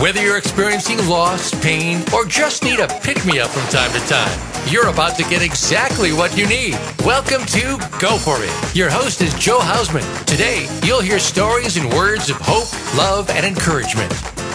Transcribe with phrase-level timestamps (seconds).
[0.00, 3.98] Whether you're experiencing loss, pain, or just need a pick me up from time to
[4.08, 6.72] time, you're about to get exactly what you need.
[7.04, 8.74] Welcome to Go For It.
[8.74, 10.24] Your host is Joe Hausman.
[10.24, 14.10] Today, you'll hear stories and words of hope, love, and encouragement.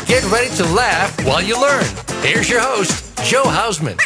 [0.08, 1.85] Get ready to laugh while you learn.
[2.23, 3.99] Here's your host, Joe Hausman.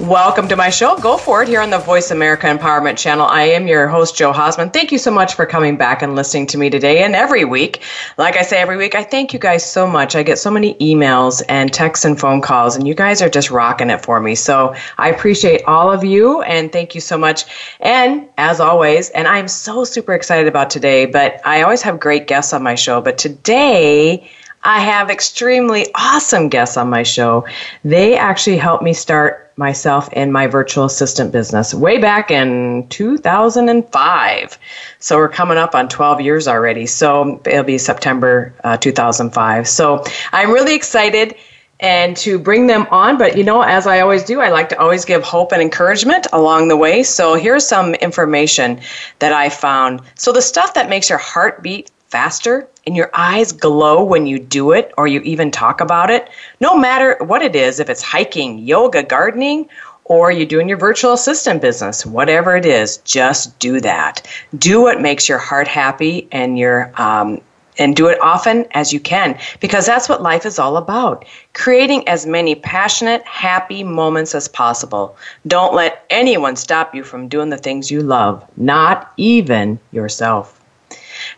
[0.00, 0.96] Welcome to my show.
[0.96, 3.26] Go for it here on the Voice America Empowerment Channel.
[3.26, 4.72] I am your host, Joe Hausman.
[4.72, 7.82] Thank you so much for coming back and listening to me today and every week.
[8.16, 10.16] Like I say every week, I thank you guys so much.
[10.16, 13.50] I get so many emails and texts and phone calls, and you guys are just
[13.50, 14.34] rocking it for me.
[14.36, 17.44] So I appreciate all of you and thank you so much.
[17.80, 22.26] And as always, and I'm so super excited about today, but I always have great
[22.26, 23.02] guests on my show.
[23.02, 24.30] But today,
[24.62, 27.46] I have extremely awesome guests on my show.
[27.82, 34.58] They actually helped me start myself in my virtual assistant business way back in 2005.
[34.98, 36.86] So we're coming up on 12 years already.
[36.86, 39.66] So it'll be September uh, 2005.
[39.68, 41.36] So I'm really excited
[41.80, 43.16] and to bring them on.
[43.16, 46.26] But you know, as I always do, I like to always give hope and encouragement
[46.32, 47.02] along the way.
[47.02, 48.80] So here's some information
[49.18, 50.02] that I found.
[50.16, 54.36] So the stuff that makes your heart beat faster and your eyes glow when you
[54.36, 58.02] do it or you even talk about it, no matter what it is, if it's
[58.02, 59.68] hiking, yoga, gardening,
[60.06, 64.26] or you're doing your virtual assistant business, whatever it is, just do that.
[64.58, 67.40] Do what makes your heart happy and your um,
[67.78, 72.06] and do it often as you can because that's what life is all about creating
[72.08, 75.16] as many passionate happy moments as possible
[75.46, 80.60] don't let anyone stop you from doing the things you love not even yourself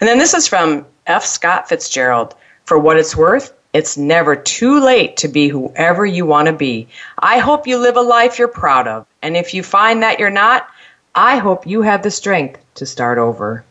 [0.01, 1.25] and then this is from F.
[1.25, 2.35] Scott Fitzgerald.
[2.65, 6.89] For what it's worth, it's never too late to be whoever you want to be.
[7.19, 9.07] I hope you live a life you're proud of.
[9.23, 10.69] And if you find that you're not,
[11.15, 13.65] I hope you have the strength to start over.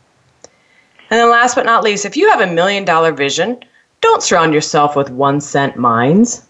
[1.10, 3.62] And then, last but not least, if you have a million dollar vision,
[4.00, 6.46] don't surround yourself with one cent minds.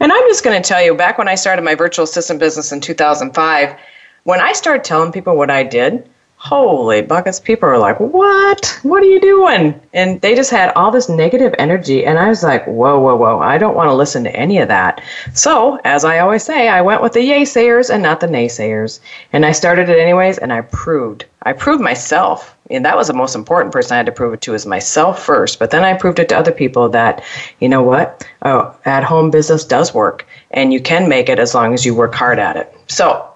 [0.00, 2.72] And I'm just going to tell you back when I started my virtual assistant business
[2.72, 3.76] in 2005,
[4.24, 6.08] when I started telling people what I did,
[6.44, 7.40] holy buckets.
[7.40, 8.78] People were like what?
[8.82, 9.80] What are you doing?
[9.94, 13.38] And they just had all this negative energy and i was like whoa whoa whoa.
[13.38, 15.02] I don't want to listen to any of that.
[15.32, 19.00] So as i always say i went with the yay sayers and not the naysayers.
[19.32, 22.54] And i started it anyways and i proved i proved myself.
[22.70, 25.24] And that was the most important person i had to prove it to is myself
[25.24, 25.58] first.
[25.58, 27.24] But then i proved it to other people that
[27.58, 28.28] you know what?
[28.42, 31.94] Oh, at home business does work and you can make it as long as you
[31.94, 32.76] work hard at it.
[32.86, 33.33] So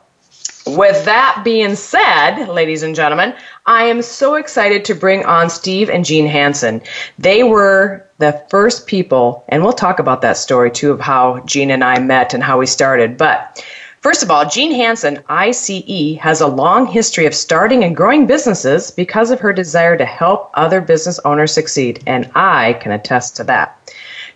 [0.66, 3.34] with that being said, ladies and gentlemen,
[3.66, 6.82] I am so excited to bring on Steve and Jean Hansen.
[7.18, 11.70] They were the first people, and we'll talk about that story too of how Jean
[11.70, 13.16] and I met and how we started.
[13.16, 13.64] But
[14.00, 18.92] First of all, Jean Hansen, ICE, has a long history of starting and growing businesses
[18.92, 23.44] because of her desire to help other business owners succeed, and I can attest to
[23.44, 23.76] that.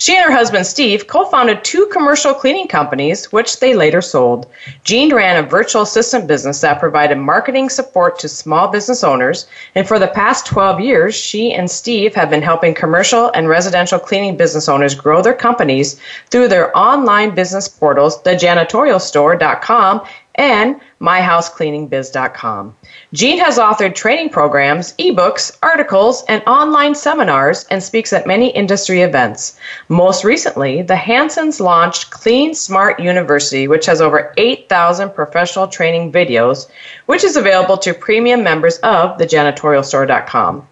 [0.02, 4.48] She and her husband Steve co founded two commercial cleaning companies, which they later sold.
[4.82, 9.46] Jean ran a virtual assistant business that provided marketing support to small business owners,
[9.76, 14.00] and for the past 12 years, she and Steve have been helping commercial and residential
[14.00, 22.76] cleaning business owners grow their companies through their online business portals, thejanitorialstore.com and myhousecleaningbiz.com.
[23.12, 29.02] Jean has authored training programs, ebooks, articles, and online seminars and speaks at many industry
[29.02, 29.58] events.
[29.88, 36.68] Most recently, the Hansens launched Clean Smart University, which has over 8,000 professional training videos,
[37.06, 40.68] which is available to premium members of thejanitorialstore.com.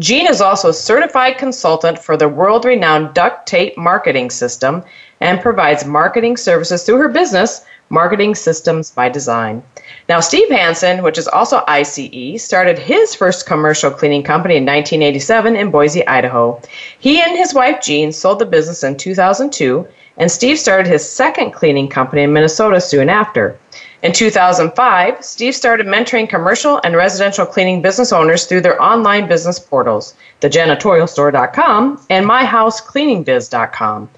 [0.00, 4.82] Jean is also a certified consultant for the world renowned duct tape marketing system
[5.20, 9.62] and provides marketing services through her business Marketing Systems by Design.
[10.08, 15.56] Now, Steve Hansen, which is also ICE, started his first commercial cleaning company in 1987
[15.56, 16.60] in Boise, Idaho.
[16.98, 19.86] He and his wife Jean sold the business in 2002,
[20.16, 23.58] and Steve started his second cleaning company in Minnesota soon after.
[24.04, 29.58] In 2005, Steve started mentoring commercial and residential cleaning business owners through their online business
[29.58, 34.10] portals, thejanitorialstore.com and myhousecleaningbiz.com.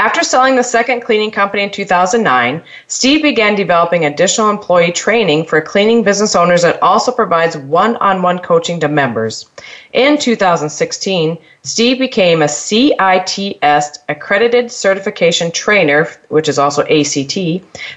[0.00, 5.60] After selling the second cleaning company in 2009, Steve began developing additional employee training for
[5.60, 9.50] cleaning business owners that also provides one on one coaching to members.
[9.92, 17.34] In 2016, Steve became a CITS accredited certification trainer, which is also ACT,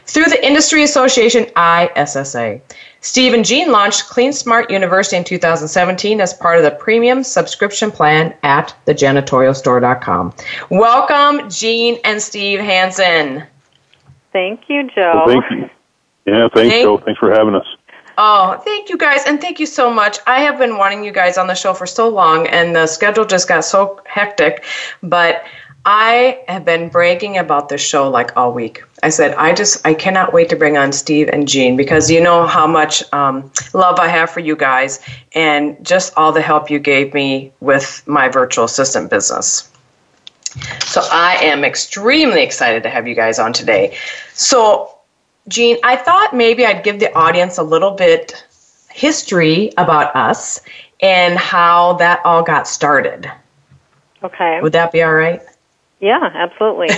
[0.05, 2.59] through the Industry Association ISSA.
[2.99, 7.89] Steve and Jean launched Clean Smart University in 2017 as part of the premium subscription
[7.91, 10.33] plan at thejanitorialstore.com.
[10.69, 13.43] Welcome, Jean and Steve Hansen.
[14.33, 15.23] Thank you, Joe.
[15.25, 15.69] Well, thank you.
[16.25, 16.97] Yeah, thanks, thank- Joe.
[16.97, 17.65] Thanks for having us.
[18.17, 20.19] Oh, thank you guys, and thank you so much.
[20.27, 23.25] I have been wanting you guys on the show for so long, and the schedule
[23.25, 24.63] just got so hectic.
[25.01, 25.43] But
[25.85, 28.83] I have been bragging about this show like all week.
[29.01, 32.21] I said, I just, I cannot wait to bring on Steve and Jean because you
[32.21, 35.01] know how much um, love I have for you guys
[35.33, 39.69] and just all the help you gave me with my virtual assistant business.
[40.85, 43.97] So I am extremely excited to have you guys on today.
[44.33, 44.92] So,
[45.47, 48.45] Jean, I thought maybe I'd give the audience a little bit
[48.89, 50.61] history about us
[51.01, 53.29] and how that all got started.
[54.23, 54.61] Okay.
[54.61, 55.41] Would that be all right?
[55.99, 56.89] Yeah, absolutely.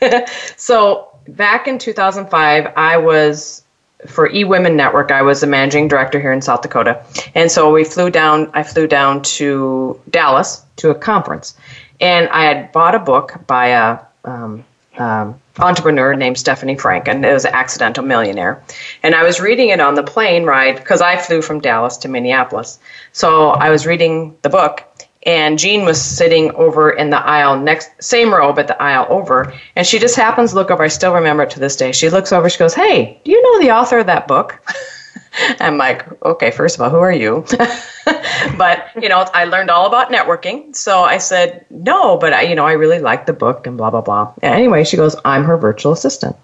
[0.56, 3.62] so back in 2005, I was
[4.06, 5.10] for eWomen Network.
[5.10, 7.04] I was the managing director here in South Dakota,
[7.34, 8.50] and so we flew down.
[8.52, 11.54] I flew down to Dallas to a conference,
[12.00, 14.64] and I had bought a book by a um,
[14.98, 18.62] um, entrepreneur named Stephanie Frank, and it was an accidental millionaire.
[19.02, 22.08] And I was reading it on the plane ride because I flew from Dallas to
[22.08, 22.78] Minneapolis.
[23.12, 24.84] So I was reading the book,
[25.24, 29.52] and Jean was sitting over in the aisle next, same row, but the aisle over,
[29.76, 30.82] and she just happens to look over.
[30.82, 31.92] I still remember it to this day.
[31.92, 32.48] She looks over.
[32.48, 34.58] She goes, "Hey, do you know the author of that book?"
[35.60, 37.44] I'm like, "Okay, first of all, who are you?"
[38.56, 42.54] but you know, I learned all about networking, so I said, "No, but I, you
[42.54, 45.44] know, I really like the book and blah blah blah." And anyway, she goes, "I'm
[45.44, 46.36] her virtual assistant."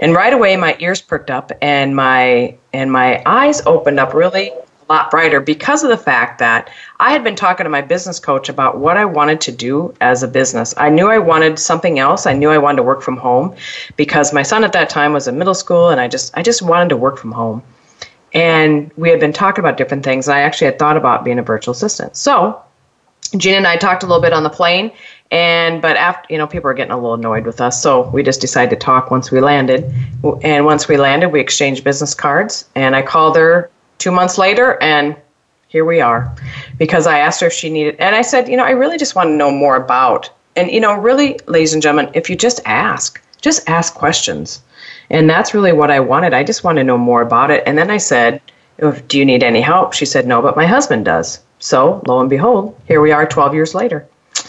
[0.00, 4.48] And right away, my ears perked up and my and my eyes opened up really
[4.48, 8.18] a lot brighter because of the fact that I had been talking to my business
[8.18, 10.74] coach about what I wanted to do as a business.
[10.76, 12.26] I knew I wanted something else.
[12.26, 13.54] I knew I wanted to work from home
[13.96, 16.62] because my son at that time was in middle school and I just I just
[16.62, 17.62] wanted to work from home.
[18.32, 20.28] And we had been talking about different things.
[20.28, 22.16] I actually had thought about being a virtual assistant.
[22.16, 22.62] So
[23.36, 24.90] Gina and I talked a little bit on the plane
[25.30, 28.24] and but after you know people were getting a little annoyed with us so we
[28.24, 29.84] just decided to talk once we landed
[30.42, 34.82] and once we landed we exchanged business cards and i called her two months later,
[34.82, 35.14] and
[35.68, 36.34] here we are.
[36.78, 39.14] Because I asked her if she needed, and I said, you know, I really just
[39.14, 40.30] want to know more about.
[40.56, 44.62] And, you know, really, ladies and gentlemen, if you just ask, just ask questions.
[45.10, 46.34] And that's really what I wanted.
[46.34, 47.62] I just want to know more about it.
[47.66, 48.40] And then I said,
[49.08, 49.92] do you need any help?
[49.92, 51.40] She said, no, but my husband does.
[51.58, 54.08] So lo and behold, here we are 12 years later.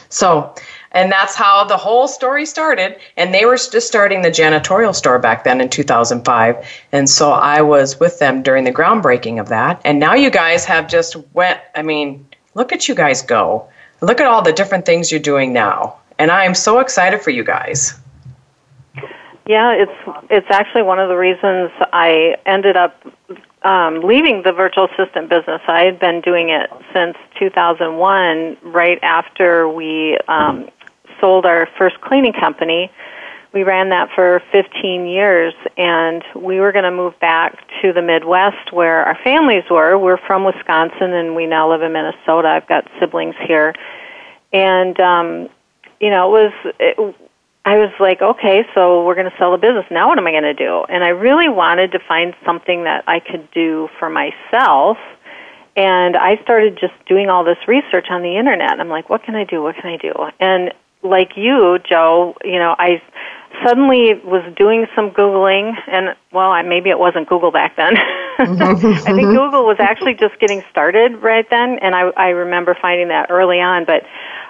[0.10, 0.54] So
[0.92, 2.98] and that's how the whole story started.
[3.16, 6.70] And they were just starting the janitorial store back then in 2005.
[6.92, 9.82] And so I was with them during the groundbreaking of that.
[9.86, 13.68] And now you guys have just went, I mean, look at you guys go.
[14.02, 15.98] Look at all the different things you're doing now.
[16.20, 17.98] And I am so excited for you guys.
[19.46, 22.96] Yeah, it's it's actually one of the reasons I ended up
[23.64, 25.62] um, leaving the virtual assistant business.
[25.68, 30.70] I had been doing it since 2001, right after we um,
[31.20, 32.92] sold our first cleaning company.
[33.54, 38.02] We ran that for 15 years, and we were going to move back to the
[38.02, 39.98] Midwest where our families were.
[39.98, 42.48] We're from Wisconsin, and we now live in Minnesota.
[42.48, 43.74] I've got siblings here,
[44.54, 45.50] and um,
[46.00, 46.74] you know, it was.
[46.80, 47.16] It,
[47.64, 49.86] I was like, okay, so we're going to sell the business.
[49.92, 50.84] Now what am I going to do?
[50.90, 54.98] And I really wanted to find something that I could do for myself.
[55.76, 58.80] And I started just doing all this research on the internet.
[58.80, 59.62] I'm like, what can I do?
[59.62, 60.12] What can I do?
[60.40, 63.02] And like you, Joe, you know, I
[63.66, 67.98] suddenly was doing some googling and well I, maybe it wasn't google back then
[68.40, 68.46] i
[69.04, 69.06] think
[69.38, 73.60] google was actually just getting started right then and i i remember finding that early
[73.60, 74.04] on but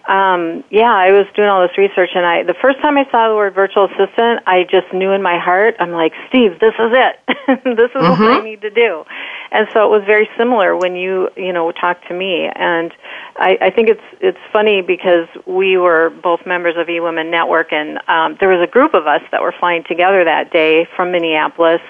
[0.07, 3.29] um yeah i was doing all this research and i the first time i saw
[3.29, 6.91] the word virtual assistant i just knew in my heart i'm like steve this is
[6.93, 7.19] it.
[7.63, 8.23] This is mm-hmm.
[8.23, 9.03] what i need to do.
[9.51, 12.47] And so it was very similar when you you know talked to me.
[12.53, 12.93] And
[13.35, 17.99] i i think it's it's funny because we were both members of eWomen network and
[18.07, 21.81] um there was a group of us that were flying together that day from minneapolis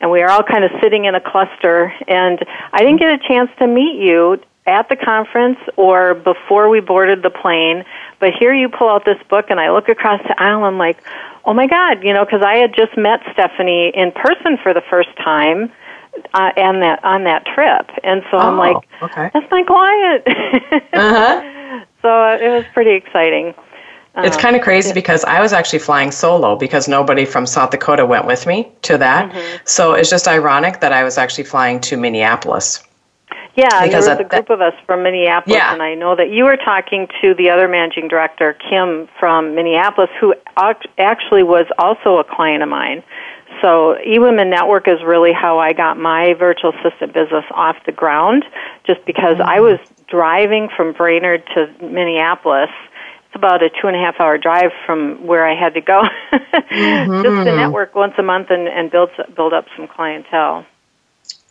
[0.00, 1.92] and we were all kind of sitting in a cluster.
[2.06, 2.38] And
[2.72, 7.22] i didn't get a chance to meet you at the conference or before we boarded
[7.22, 7.84] the plane
[8.18, 11.02] but here you pull out this book and i look across the aisle i'm like
[11.44, 14.82] oh my God, you know, because I had just met Stephanie in person for the
[14.82, 15.72] first time.
[16.34, 19.30] Uh, and that on that trip, and so oh, I'm like, okay.
[19.32, 20.26] "That's my client."
[20.92, 21.84] uh-huh.
[22.02, 23.54] So it was pretty exciting.
[24.16, 28.04] It's kind of crazy because I was actually flying solo because nobody from South Dakota
[28.04, 29.30] went with me to that.
[29.30, 29.56] Mm-hmm.
[29.66, 32.82] So it's just ironic that I was actually flying to Minneapolis.
[33.56, 35.72] Yeah, because there was a group that, of us from Minneapolis, yeah.
[35.72, 40.10] and I know that you were talking to the other managing director, Kim from Minneapolis,
[40.20, 43.02] who actually was also a client of mine.
[43.60, 48.44] So eWomen Network is really how I got my virtual assistant business off the ground,
[48.86, 49.50] just because mm-hmm.
[49.50, 52.70] I was driving from Brainerd to Minneapolis
[53.30, 56.02] it's about a two and a half hour drive from where I had to go,
[56.02, 57.12] mm-hmm.
[57.22, 60.66] just to network once a month and, and build build up some clientele.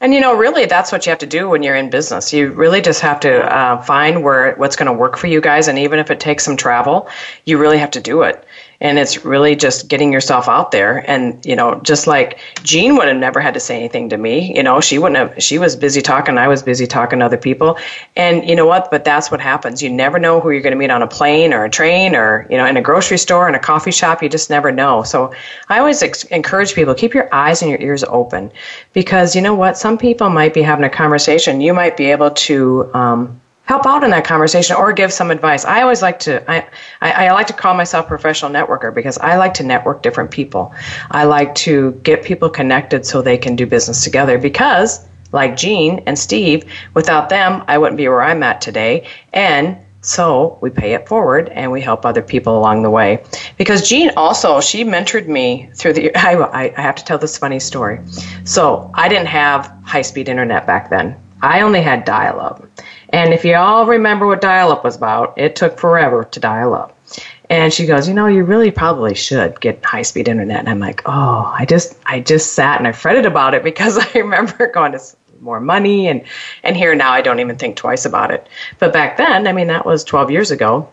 [0.02, 2.32] And you know, really, that's what you have to do when you're in business.
[2.32, 5.68] You really just have to uh, find where what's going to work for you guys,
[5.68, 7.10] and even if it takes some travel,
[7.44, 8.46] you really have to do it.
[8.82, 11.04] And it's really just getting yourself out there.
[11.10, 14.56] And you know just like jean would have never had to say anything to me
[14.56, 17.38] you know she wouldn't have she was busy talking i was busy talking to other
[17.38, 17.78] people.
[18.16, 18.90] And you know what?
[18.90, 19.84] But that's what happens.
[19.84, 22.48] You never know who you're going to meet on a plane or a train or
[22.50, 24.24] you know in a grocery store in a coffee shop.
[24.24, 25.04] You just never know.
[25.04, 25.34] So
[25.68, 28.50] i always ex- encourage people keep your eyes and your ears open.
[28.94, 29.78] Because you know what?
[29.89, 34.04] some people might be having a conversation you might be able to um, help out
[34.04, 35.64] in that conversation or give some advice.
[35.64, 36.68] I always like to I,
[37.02, 40.74] I, I, like to call myself professional networker because I like to network different people.
[41.12, 46.02] I like to get people connected so they can do business together because like Jean
[46.08, 46.66] and Steve,
[46.96, 49.08] without them I wouldn't be where I'm at today.
[49.34, 53.24] And so we pay it forward and we help other people along the way.
[53.58, 57.60] Because Jean also, she mentored me through the, I, I have to tell this funny
[57.60, 58.00] story.
[58.46, 61.16] So I didn't have high speed internet back then.
[61.42, 62.66] I only had dial up.
[63.10, 66.74] And if you all remember what dial up was about, it took forever to dial
[66.74, 66.96] up.
[67.50, 70.60] And she goes, you know, you really probably should get high speed internet.
[70.60, 73.98] And I'm like, oh, I just I just sat and I fretted about it because
[74.16, 75.00] I remember going to
[75.42, 76.24] more money and
[76.64, 78.48] and here now I don't even think twice about it.
[78.78, 80.90] But back then, I mean, that was 12 years ago.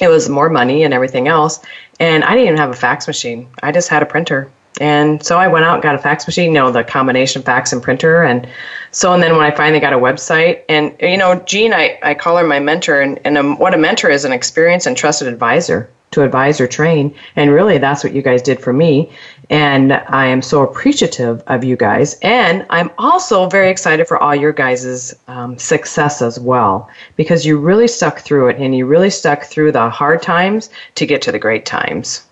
[0.00, 1.60] It was more money and everything else.
[1.98, 3.48] And I didn't even have a fax machine.
[3.62, 4.50] I just had a printer.
[4.80, 7.72] And so I went out and got a fax machine, you know, the combination fax
[7.72, 8.22] and printer.
[8.22, 8.48] And
[8.90, 12.14] so, and then when I finally got a website, and, you know, Jean, I, I
[12.14, 13.00] call her my mentor.
[13.00, 16.66] And, and um, what a mentor is an experienced and trusted advisor to advise or
[16.66, 17.14] train.
[17.36, 19.10] And really, that's what you guys did for me.
[19.50, 22.18] And I am so appreciative of you guys.
[22.20, 27.58] And I'm also very excited for all your guys' um, success as well, because you
[27.58, 31.32] really stuck through it and you really stuck through the hard times to get to
[31.32, 32.24] the great times.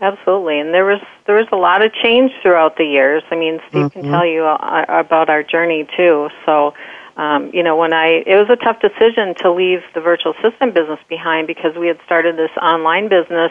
[0.00, 3.22] Absolutely, and there was there was a lot of change throughout the years.
[3.32, 4.00] I mean, Steve mm-hmm.
[4.00, 6.28] can tell you uh, about our journey too.
[6.46, 6.74] So,
[7.16, 10.74] um, you know, when I it was a tough decision to leave the virtual assistant
[10.74, 13.50] business behind because we had started this online business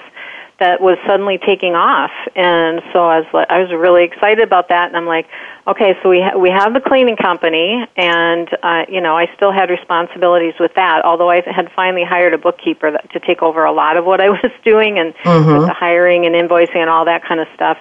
[0.59, 4.69] that was suddenly taking off, and so I was like, I was really excited about
[4.69, 5.27] that, and I'm like,
[5.67, 9.51] Okay, so we ha- we have the cleaning company, and uh, you know I still
[9.51, 11.03] had responsibilities with that.
[11.03, 14.21] Although I had finally hired a bookkeeper that, to take over a lot of what
[14.21, 15.51] I was doing, and mm-hmm.
[15.51, 17.77] with the hiring and invoicing and all that kind of stuff.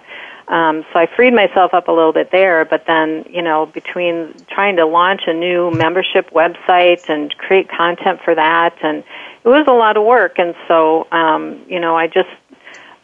[0.48, 2.64] Um, so I freed myself up a little bit there.
[2.64, 8.18] But then you know between trying to launch a new membership website and create content
[8.24, 9.04] for that, and
[9.44, 10.40] it was a lot of work.
[10.40, 12.30] And so um, you know I just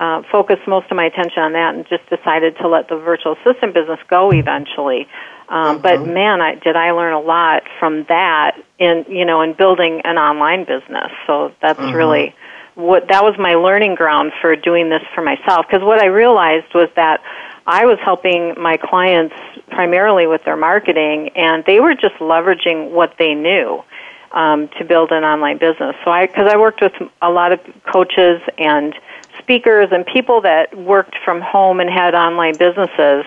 [0.02, 3.36] uh, focused most of my attention on that and just decided to let the virtual
[3.36, 5.06] assistant business go eventually.
[5.48, 5.82] Um, mm-hmm.
[5.82, 10.00] But man, I, did I learn a lot from that in you know in building
[10.02, 11.12] an online business.
[11.28, 11.94] So that's mm-hmm.
[11.94, 12.34] really
[12.74, 15.66] what that was my learning ground for doing this for myself.
[15.68, 17.22] Because what I realized was that
[17.64, 19.36] I was helping my clients
[19.70, 23.84] primarily with their marketing, and they were just leveraging what they knew.
[24.32, 25.94] Um, to build an online business.
[26.06, 27.60] So I, because I worked with a lot of
[27.92, 28.94] coaches and
[29.38, 33.24] speakers and people that worked from home and had online businesses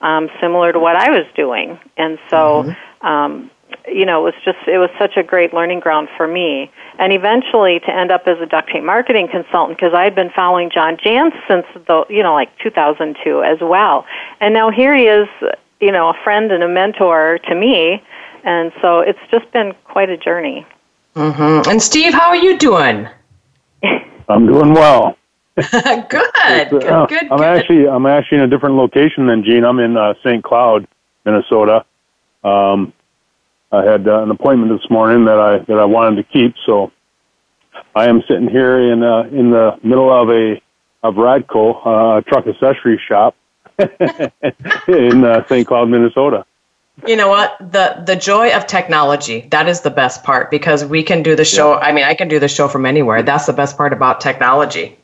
[0.00, 1.78] um, similar to what I was doing.
[1.96, 3.06] And so, mm-hmm.
[3.06, 3.50] um,
[3.88, 6.70] you know, it was just, it was such a great learning ground for me.
[6.98, 10.30] And eventually to end up as a duct tape marketing consultant because I had been
[10.30, 14.06] following John Jantsch since the, you know, like 2002 as well.
[14.40, 15.28] And now here he is,
[15.80, 18.02] you know, a friend and a mentor to me.
[18.44, 20.66] And so it's just been quite a journey.
[21.14, 21.70] Mm-hmm.
[21.70, 23.08] And Steve, how are you doing?
[24.28, 25.16] I'm doing well.
[25.72, 26.10] good.
[26.10, 27.40] good, uh, good, I'm good.
[27.40, 29.64] actually I'm actually in a different location than Jean.
[29.64, 30.44] I'm in uh, St.
[30.44, 30.86] Cloud,
[31.24, 31.86] Minnesota.
[32.44, 32.92] Um,
[33.72, 36.92] I had uh, an appointment this morning that I that I wanted to keep, so
[37.94, 40.60] I am sitting here in uh, in the middle of a
[41.02, 43.34] of Radco, uh, truck accessory shop
[43.78, 45.66] in uh, St.
[45.66, 46.44] Cloud, Minnesota.
[47.06, 47.56] You know what?
[47.58, 51.46] The the joy of technology, that is the best part because we can do the
[51.46, 51.72] show.
[51.72, 51.78] Yeah.
[51.78, 53.22] I mean, I can do the show from anywhere.
[53.22, 54.98] That's the best part about technology.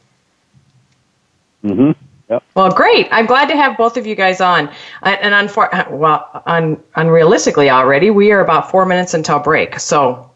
[1.64, 1.92] Mm-hmm.
[2.30, 2.42] Yep.
[2.54, 3.08] Well, great.
[3.10, 4.70] I'm glad to have both of you guys on.
[5.02, 9.78] And unfor- well, un- unrealistically, already we are about four minutes until break.
[9.78, 10.30] So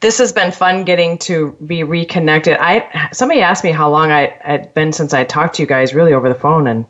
[0.00, 2.56] this has been fun getting to be reconnected.
[2.58, 5.94] I somebody asked me how long I had been since I talked to you guys
[5.94, 6.86] really over the phone, and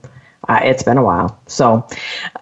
[0.48, 1.40] uh, it's been a while.
[1.46, 1.86] So,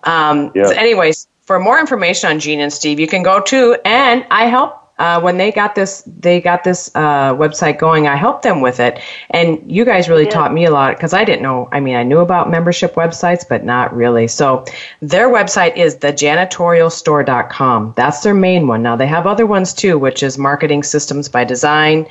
[0.04, 0.64] um, yeah.
[0.64, 4.46] so anyways, for more information on Jean and Steve, you can go to and I
[4.46, 8.60] help uh, when they got this they got this uh, website going i helped them
[8.60, 9.00] with it.
[9.30, 10.30] And you guys really yeah.
[10.30, 13.44] taught me a lot because i didn't know i mean i knew about membership websites
[13.48, 14.28] but not really.
[14.28, 14.64] So
[15.00, 18.82] their website is thejanitorialstore.com that's their main one.
[18.82, 22.06] Now they have other ones too which is marketing systems by design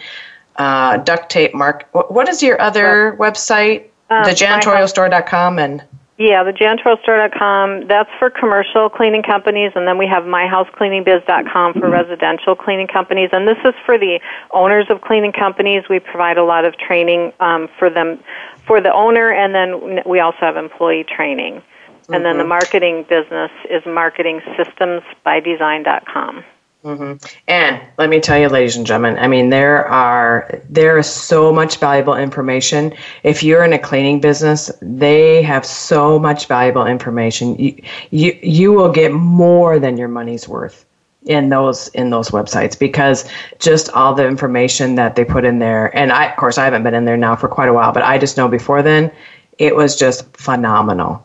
[0.57, 3.85] uh, duct tape mark what is your other website?
[4.11, 5.83] um, thejanitorialstore.com and
[6.17, 11.91] yeah, the janitorialstore.com, that's for commercial cleaning companies, and then we have myhousecleaningbiz.com for mm-hmm.
[11.91, 13.29] residential cleaning companies.
[13.31, 14.19] And this is for the
[14.51, 15.83] owners of cleaning companies.
[15.89, 18.19] We provide a lot of training um, for them,
[18.67, 21.55] for the owner, and then we also have employee training.
[21.55, 22.13] Mm-hmm.
[22.13, 22.49] And then the mm-hmm.
[22.49, 26.43] marketing business is marketingsystemsbydesign.com.
[26.83, 27.23] Mm-hmm.
[27.47, 31.53] And let me tell you, ladies and gentlemen, I mean, there are there is so
[31.53, 32.93] much valuable information.
[33.23, 37.55] If you're in a cleaning business, they have so much valuable information.
[37.57, 40.85] You you, you will get more than your money's worth
[41.25, 45.95] in those in those websites because just all the information that they put in there.
[45.95, 48.01] And I, of course, I haven't been in there now for quite a while, but
[48.01, 49.11] I just know before then,
[49.59, 51.23] it was just phenomenal.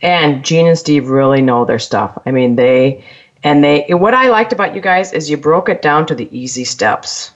[0.00, 2.16] And Jean and Steve really know their stuff.
[2.26, 3.04] I mean, they
[3.44, 6.28] and they what I liked about you guys is you broke it down to the
[6.36, 7.32] easy steps.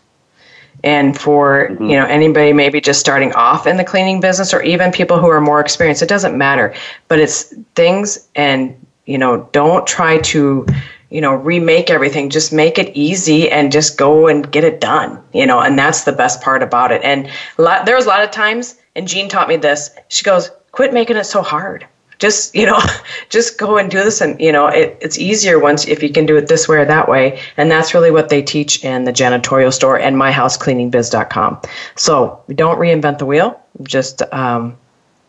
[0.85, 1.85] And for mm-hmm.
[1.85, 5.29] you know anybody maybe just starting off in the cleaning business or even people who
[5.29, 6.75] are more experienced, it doesn't matter.
[7.09, 10.67] But it's things and you know don't try to
[11.11, 15.23] you know remake everything just make it easy and just go and get it done
[15.33, 18.09] you know and that's the best part about it and a lot, there was a
[18.09, 21.87] lot of times and jean taught me this she goes quit making it so hard
[22.19, 22.79] just you know
[23.29, 24.21] just go and do this.
[24.21, 26.85] And you know it, it's easier once if you can do it this way or
[26.85, 27.41] that way.
[27.57, 31.61] And that's really what they teach in the janitorial store and myhousecleaningbiz.com
[31.97, 33.61] so don't reinvent the wheel.
[33.83, 34.77] Just um,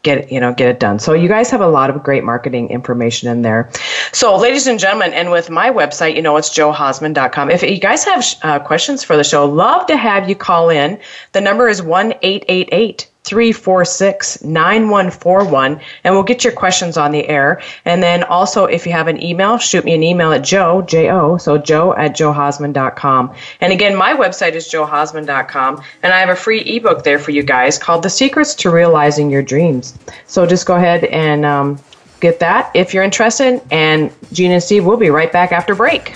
[0.04, 1.00] get you know get it done.
[1.00, 3.70] So you guys have a lot of great marketing information in there.
[4.12, 8.06] So ladies and gentlemen and with my website you know it's joehausman.com if you guys
[8.06, 11.00] have uh, questions for the show love to have you call in.
[11.34, 17.62] The number is 1 888 346 9141, and we'll get your questions on the air.
[17.86, 21.38] And then also, if you have an email, shoot me an email at joe, J-O,
[21.38, 23.34] so joe at joehausman.com.
[23.62, 27.44] And again, my website is joehausman.com, and I have a free ebook there for you
[27.44, 29.98] guys called The Secrets to Realizing Your Dreams.
[30.26, 31.80] So just go ahead and um,
[32.20, 33.62] get that if you're interested.
[33.72, 36.16] And Jean and Steve will be right back after break.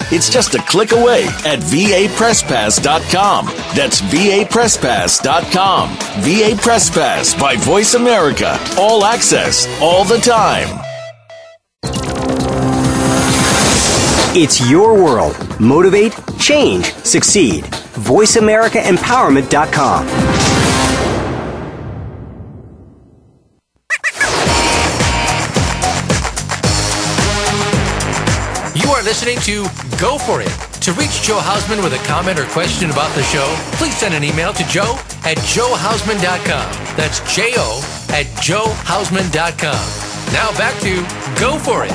[0.13, 3.45] It's just a click away at vapresspass.com.
[3.75, 5.89] That's vapresspass.com.
[6.21, 8.59] VA Press Pass by Voice America.
[8.77, 10.67] All access, all the time.
[14.33, 15.35] It's your world.
[15.59, 17.63] Motivate, change, succeed.
[17.63, 20.50] VoiceAmericaEmpowerment.com.
[29.11, 29.63] listening to
[29.99, 30.47] Go For It.
[30.83, 33.43] To reach Joe Hausman with a comment or question about the show,
[33.73, 36.95] please send an email to joe at joehausman.com.
[36.95, 37.81] That's J O
[38.13, 40.31] at joehausman.com.
[40.31, 40.95] Now back to
[41.41, 41.91] Go For It.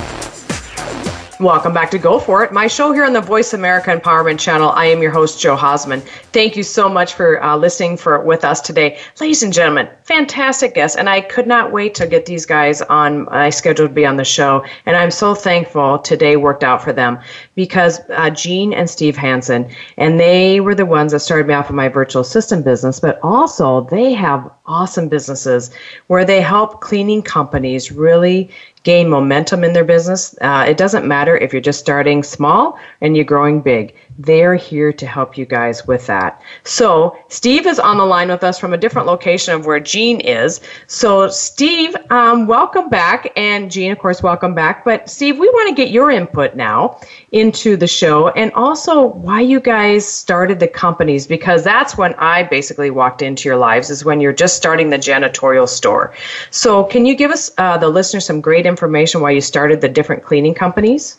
[1.40, 4.68] Welcome back to Go For It, my show here on the Voice America Empowerment Channel.
[4.68, 6.07] I am your host, Joe Hausman.
[6.37, 9.88] Thank you so much for uh, listening for with us today, ladies and gentlemen.
[10.05, 13.94] Fantastic guests, and I could not wait to get these guys on my schedule to
[13.94, 14.62] be on the show.
[14.85, 17.18] And I'm so thankful today worked out for them
[17.55, 21.70] because uh, Jean and Steve Hansen, and they were the ones that started me off
[21.70, 23.01] in my virtual assistant business.
[23.01, 25.70] But also, they have awesome businesses
[26.09, 28.51] where they help cleaning companies really
[28.83, 30.37] gain momentum in their business.
[30.42, 33.92] Uh, it doesn't matter if you're just starting small and you're growing big.
[34.18, 36.40] They're here to help you guys with that.
[36.64, 40.20] So, Steve is on the line with us from a different location of where Jean
[40.20, 40.61] is.
[40.87, 43.31] So, Steve, um, welcome back.
[43.37, 44.85] And Jean, of course, welcome back.
[44.87, 46.98] But, Steve, we want to get your input now
[47.33, 52.44] into the show and also why you guys started the companies because that's when I
[52.44, 56.14] basically walked into your lives, is when you're just starting the janitorial store.
[56.50, 59.88] So, can you give us, uh, the listeners, some great information why you started the
[59.88, 61.18] different cleaning companies?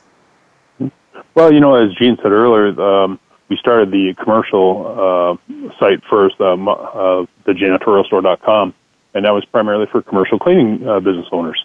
[1.37, 6.33] Well, you know, as Jean said earlier, um, we started the commercial uh, site first,
[6.39, 8.73] uh, uh, the janitorialstore.com,
[9.13, 11.63] and that was primarily for commercial cleaning uh, business owners.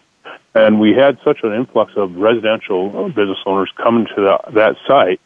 [0.55, 5.23] And we had such an influx of residential business owners coming to the, that site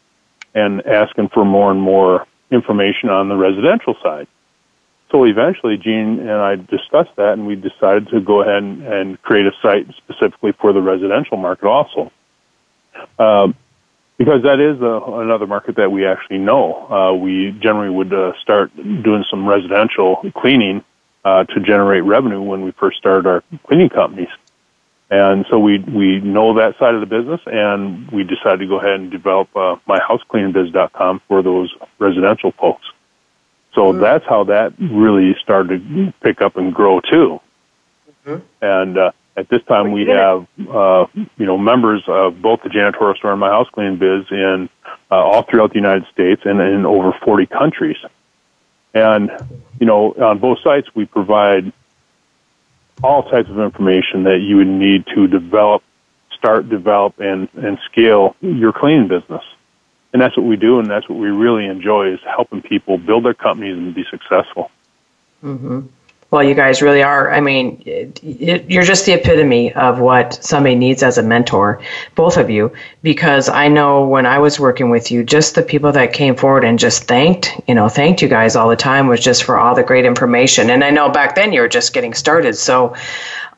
[0.55, 4.29] and asking for more and more information on the residential side.
[5.11, 9.21] So eventually, Jean and I discussed that, and we decided to go ahead and, and
[9.21, 12.13] create a site specifically for the residential market also.
[13.19, 13.53] Um,
[14.17, 16.87] because that is a, another market that we actually know.
[16.89, 20.83] Uh, we generally would uh, start doing some residential cleaning
[21.23, 24.29] uh, to generate revenue when we first started our cleaning companies.
[25.09, 28.77] And so we we know that side of the business, and we decided to go
[28.77, 32.85] ahead and develop uh, myhousecleaningbiz.com for those residential folks.
[33.73, 34.01] So mm-hmm.
[34.01, 37.39] that's how that really started to pick up and grow too.
[38.25, 38.45] Mm-hmm.
[38.61, 41.05] And uh, at this time, we have uh,
[41.37, 44.67] you know members of both the janitorial store and my house cleaning biz in
[45.11, 47.97] uh, all throughout the United States and in over 40 countries.
[48.95, 49.29] And
[49.79, 51.71] you know, on both sites, we provide
[53.03, 55.83] all types of information that you would need to develop,
[56.35, 59.43] start, develop, and and scale your cleaning business.
[60.13, 63.25] And that's what we do, and that's what we really enjoy is helping people build
[63.25, 64.71] their companies and be successful.
[65.43, 65.81] Mm-hmm.
[66.29, 67.31] Well, you guys really are.
[67.31, 71.81] I mean, it, it, you're just the epitome of what somebody needs as a mentor,
[72.15, 75.93] both of you, because I know when I was working with you, just the people
[75.93, 79.21] that came forward and just thanked, you know, thanked you guys all the time was
[79.21, 80.69] just for all the great information.
[80.69, 82.57] And I know back then you were just getting started.
[82.57, 82.93] So,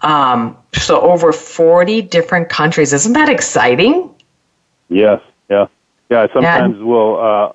[0.03, 2.93] um, so over 40 different countries.
[2.93, 4.13] Isn't that exciting?
[4.89, 5.21] Yes.
[5.49, 5.65] Yeah.
[6.11, 6.27] Yeah.
[6.31, 6.83] Sometimes yeah.
[6.83, 7.51] we'll, uh,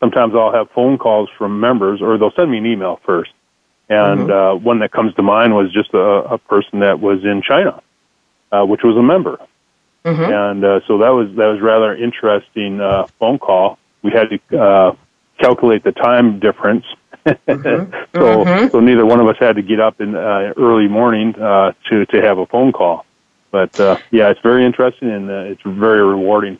[0.00, 3.30] sometimes I'll have phone calls from members or they'll send me an email first
[3.88, 4.30] and mm-hmm.
[4.30, 7.82] uh, one that comes to mind was just a, a person that was in China,
[8.52, 9.38] uh, which was a member.
[10.04, 10.32] Mm-hmm.
[10.32, 13.78] And uh, so that was that was rather interesting uh, phone call.
[14.02, 14.96] We had to uh,
[15.38, 16.84] calculate the time difference.
[17.26, 17.92] mm-hmm.
[18.14, 18.68] so mm-hmm.
[18.68, 22.06] so neither one of us had to get up in uh, early morning uh, to
[22.06, 23.04] to have a phone call.
[23.50, 26.58] But uh, yeah, it's very interesting and uh, it's very rewarding.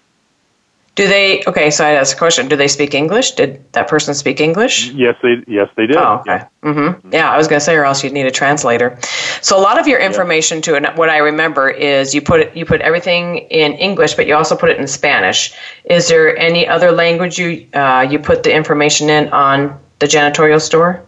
[0.98, 1.44] Do they?
[1.46, 2.48] Okay, so I asked a question.
[2.48, 3.30] Do they speak English?
[3.36, 4.90] Did that person speak English?
[4.90, 5.96] Yes, they yes they did.
[5.96, 6.38] Oh, okay.
[6.38, 6.48] Yeah.
[6.64, 7.12] Mm-hmm.
[7.12, 8.98] Yeah, I was going to say, or else you'd need a translator.
[9.40, 10.62] So a lot of your information yeah.
[10.62, 14.26] too, and what I remember is you put it, you put everything in English, but
[14.26, 15.54] you also put it in Spanish.
[15.84, 20.60] Is there any other language you uh, you put the information in on the janitorial
[20.60, 21.00] store?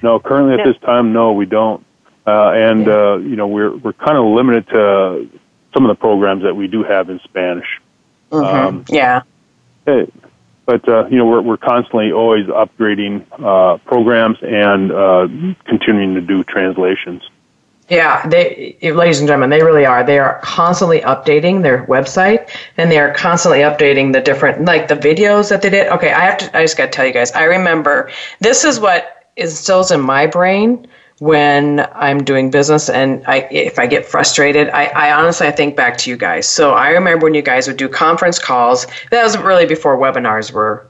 [0.00, 1.84] No, currently at this time, no, we don't.
[2.26, 2.94] Uh, and yeah.
[2.94, 5.28] uh, you know, we're we're kind of limited to
[5.74, 7.66] some of the programs that we do have in Spanish.
[8.30, 8.66] Mm-hmm.
[8.66, 9.22] Um, yeah.
[9.84, 15.26] but uh, you know we're we're constantly always upgrading uh, programs and uh,
[15.64, 17.22] continuing to do translations.
[17.88, 20.04] Yeah, they, ladies and gentlemen, they really are.
[20.04, 24.94] They are constantly updating their website, and they are constantly updating the different, like the
[24.94, 25.88] videos that they did.
[25.88, 26.56] Okay, I have to.
[26.56, 27.32] I just got to tell you guys.
[27.32, 30.86] I remember this is what instills in my brain
[31.20, 35.76] when I'm doing business and I, if I get frustrated, I, I honestly I think
[35.76, 36.48] back to you guys.
[36.48, 38.86] So I remember when you guys would do conference calls.
[39.10, 40.88] That was really before webinars were,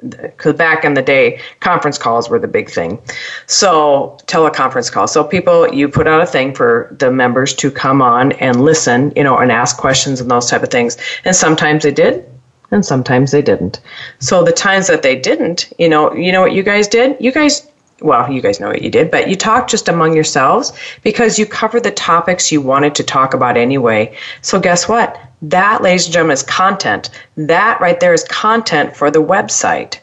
[0.00, 3.00] because back in the day, conference calls were the big thing.
[3.46, 5.12] So teleconference calls.
[5.12, 9.12] So people, you put out a thing for the members to come on and listen,
[9.14, 10.96] you know, and ask questions and those type of things.
[11.24, 12.28] And sometimes they did,
[12.72, 13.80] and sometimes they didn't.
[14.18, 17.16] So the times that they didn't, you know, you know what you guys did?
[17.20, 17.67] You guys
[18.00, 21.46] well, you guys know what you did, but you talked just among yourselves because you
[21.46, 24.16] covered the topics you wanted to talk about anyway.
[24.42, 25.20] So, guess what?
[25.42, 27.10] That, ladies and gentlemen, is content.
[27.36, 29.98] That right there is content for the website.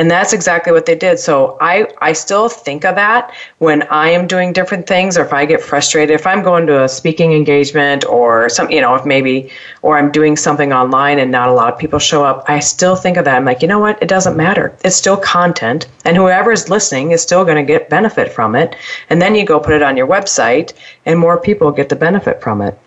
[0.00, 1.18] And that's exactly what they did.
[1.18, 5.34] So I, I still think of that when I am doing different things or if
[5.34, 9.04] I get frustrated, if I'm going to a speaking engagement or some, you know, if
[9.04, 9.50] maybe,
[9.82, 12.96] or I'm doing something online and not a lot of people show up, I still
[12.96, 13.36] think of that.
[13.36, 14.02] I'm like, you know what?
[14.02, 14.74] It doesn't matter.
[14.82, 18.76] It's still content and whoever is listening is still going to get benefit from it.
[19.10, 20.72] And then you go put it on your website
[21.04, 22.78] and more people get the benefit from it.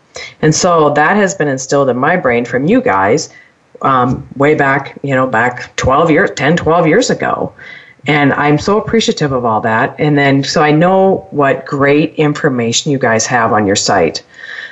[0.41, 3.29] And so that has been instilled in my brain from you guys
[3.83, 7.53] um, way back, you know, back 12 years, 10, 12 years ago.
[8.05, 9.95] And I'm so appreciative of all that.
[9.97, 14.23] And then, so I know what great information you guys have on your site.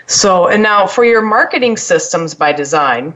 [0.08, 3.14] So, and now for your marketing systems by design,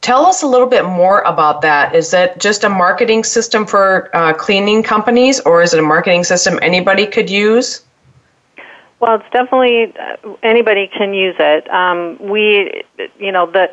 [0.00, 1.94] tell us a little bit more about that.
[1.94, 6.24] Is that just a marketing system for uh, cleaning companies, or is it a marketing
[6.24, 7.84] system anybody could use?
[8.98, 11.70] Well, it's definitely uh, anybody can use it.
[11.70, 12.82] Um, we,
[13.18, 13.68] you know, the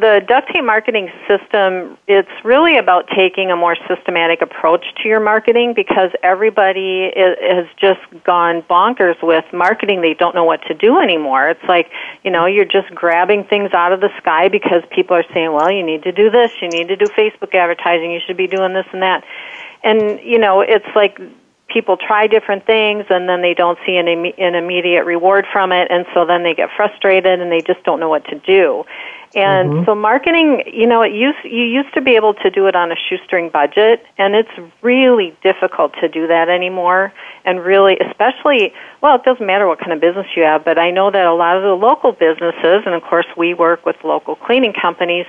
[0.00, 5.20] the duct tape marketing system it's really about taking a more systematic approach to your
[5.20, 10.00] marketing because everybody has just gone bonkers with marketing.
[10.00, 11.50] They don't know what to do anymore.
[11.50, 11.90] It's like
[12.24, 15.70] you know you're just grabbing things out of the sky because people are saying well
[15.70, 16.50] you need to do this.
[16.62, 18.10] You need to do facebook advertising.
[18.10, 19.24] You should be doing this and that.
[19.84, 21.20] And you know it's like
[21.68, 25.70] people try different things and then they don't see an, Im- an immediate reward from
[25.70, 25.86] it.
[25.88, 28.84] And so then they get frustrated and they just don't know what to do
[29.34, 29.84] and mm-hmm.
[29.84, 32.90] so marketing, you know, it used you used to be able to do it on
[32.90, 34.50] a shoestring budget, and it's
[34.82, 37.12] really difficult to do that anymore.
[37.44, 40.90] And really, especially, well, it doesn't matter what kind of business you have, but I
[40.90, 44.34] know that a lot of the local businesses, and of course we work with local
[44.34, 45.26] cleaning companies,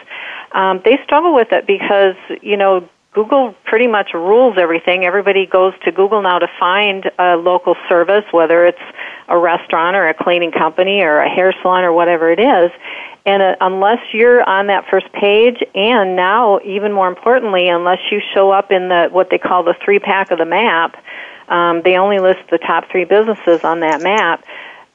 [0.54, 5.04] um, they struggle with it because you know Google pretty much rules everything.
[5.04, 8.82] Everybody goes to Google now to find a local service, whether it's
[9.28, 12.72] a restaurant or a cleaning company or a hair salon or whatever it is.
[13.26, 18.20] And uh, unless you're on that first page, and now even more importantly, unless you
[18.34, 20.96] show up in the what they call the three pack of the map,
[21.48, 24.44] um, they only list the top three businesses on that map.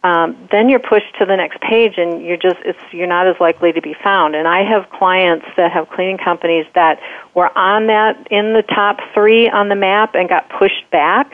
[0.03, 3.37] Um, then you're pushed to the next page, and you're just it's you're not as
[3.41, 4.35] likely to be found.
[4.35, 7.01] And I have clients that have cleaning companies that
[7.35, 11.33] were on that in the top three on the map and got pushed back,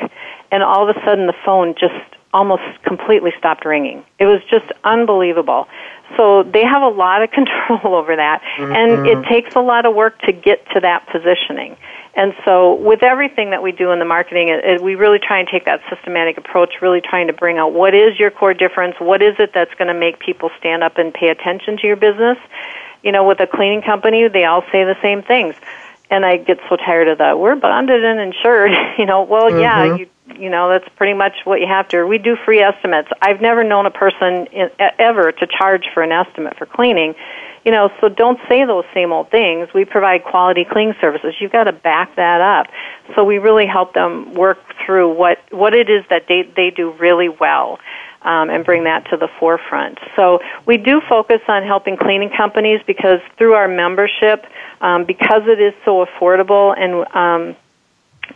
[0.51, 1.95] and all of a sudden the phone just
[2.33, 4.05] almost completely stopped ringing.
[4.19, 5.69] It was just unbelievable.
[6.17, 8.73] So they have a lot of control over that, mm-hmm.
[8.73, 11.77] and it takes a lot of work to get to that positioning.
[12.15, 15.39] And so, with everything that we do in the marketing, it, it, we really try
[15.39, 18.97] and take that systematic approach, really trying to bring out what is your core difference,
[18.99, 21.97] what is it that's going to make people stand up and pay attention to your
[21.97, 22.37] business.
[23.03, 25.55] You know, with a cleaning company, they all say the same things.
[26.11, 27.39] And I get so tired of that.
[27.39, 28.73] We're bonded and insured.
[28.99, 29.61] You know, well, mm-hmm.
[29.61, 30.07] yeah, you
[30.39, 33.09] you know that's pretty much what you have to we do free estimates.
[33.21, 37.15] I've never known a person in, ever to charge for an estimate for cleaning.
[37.65, 39.69] You know so don't say those same old things.
[39.75, 41.35] We provide quality cleaning services.
[41.41, 42.67] You've got to back that up.
[43.15, 46.93] So we really help them work through what what it is that they they do
[46.93, 47.79] really well
[48.25, 49.99] um, and bring that to the forefront.
[50.17, 54.47] So we do focus on helping cleaning companies because through our membership,
[54.81, 57.57] um, because it is so affordable and um,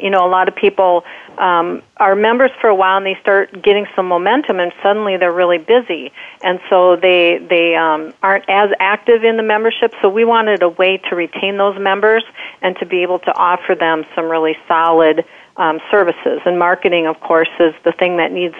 [0.01, 1.05] you know, a lot of people
[1.39, 5.33] um, are members for a while and they start getting some momentum, and suddenly they're
[5.33, 9.93] really busy, and so they they um, aren't as active in the membership.
[10.03, 12.25] So we wanted a way to retain those members
[12.63, 15.25] and to be able to offer them some really solid
[15.57, 16.41] um, services.
[16.45, 18.57] And marketing, of course, is the thing that needs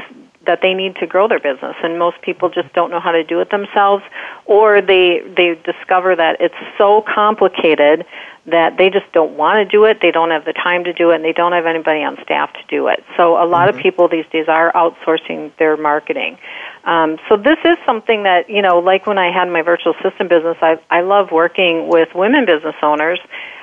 [0.47, 3.25] that they need to grow their business and most people just don't know how to
[3.25, 4.03] do it themselves
[4.47, 8.07] or they they discover that it's so complicated
[8.47, 11.11] that they just don't want to do it, they don't have the time to do
[11.11, 13.03] it, and they don't have anybody on staff to do it.
[13.17, 13.79] So a lot mm-hmm.
[13.79, 16.39] of people these days are outsourcing their marketing.
[16.85, 20.31] Um, so this is something that you know, like when I had my virtual assistant
[20.31, 23.19] business, I I love working with women business owners.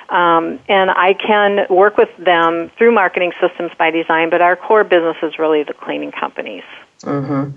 [0.09, 4.83] Um, and I can work with them through marketing systems by design, but our core
[4.83, 6.63] business is really the cleaning companies.
[7.01, 7.55] Mm-hmm.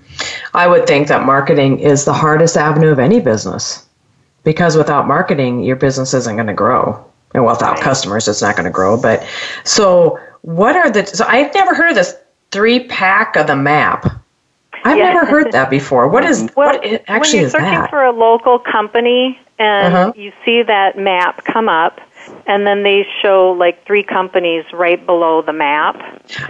[0.55, 3.87] I would think that marketing is the hardest avenue of any business
[4.43, 7.83] because without marketing, your business isn't going to grow and without right.
[7.83, 9.01] customers, it's not going to grow.
[9.01, 9.27] But
[9.65, 11.07] so, what are the?
[11.07, 12.15] So I've never heard of this
[12.51, 14.07] three pack of the map.
[14.85, 16.07] I've never heard that before.
[16.09, 17.91] What is well, what actually when you're searching that?
[17.91, 20.13] for a local company and uh-huh.
[20.17, 22.01] you see that map come up,
[22.47, 25.97] and then they show like three companies right below the map.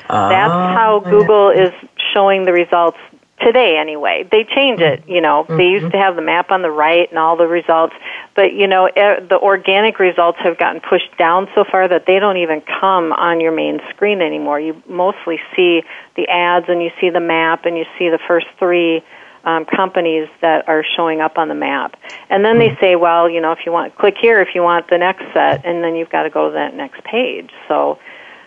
[0.09, 1.73] Uh, That's how Google is
[2.13, 2.99] showing the results
[3.41, 4.27] today anyway.
[4.31, 5.45] They change it, you know.
[5.45, 5.57] Mm-hmm.
[5.57, 7.95] They used to have the map on the right and all the results,
[8.37, 12.37] but you know, the organic results have gotten pushed down so far that they don't
[12.37, 14.61] even come on your main screen anymore.
[14.61, 15.83] You mostly see
[16.15, 19.03] the ads and you see the map and you see the first 3
[19.47, 21.97] um, companies that are showing up on the map.
[22.29, 24.91] And then they say, well, you know, if you want, click here if you want
[24.91, 27.51] the next set, and then you've got to go to that next page.
[27.69, 27.99] So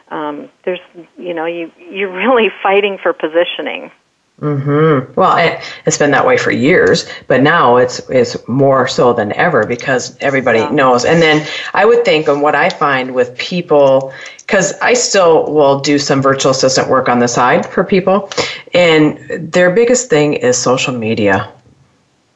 [0.10, 0.82] um, there's,
[1.18, 3.92] you know, you you're really fighting for positioning.
[4.40, 5.14] Mm-hmm.
[5.20, 9.34] Well, it, has been that way for years, but now it's it's more so than
[9.34, 10.72] ever because everybody yeah.
[10.72, 11.04] knows.
[11.04, 15.82] And then I would think, and what I find with people, because I still will
[15.82, 18.30] do some virtual assistant work on the side for people,
[18.74, 21.52] and their biggest thing is social media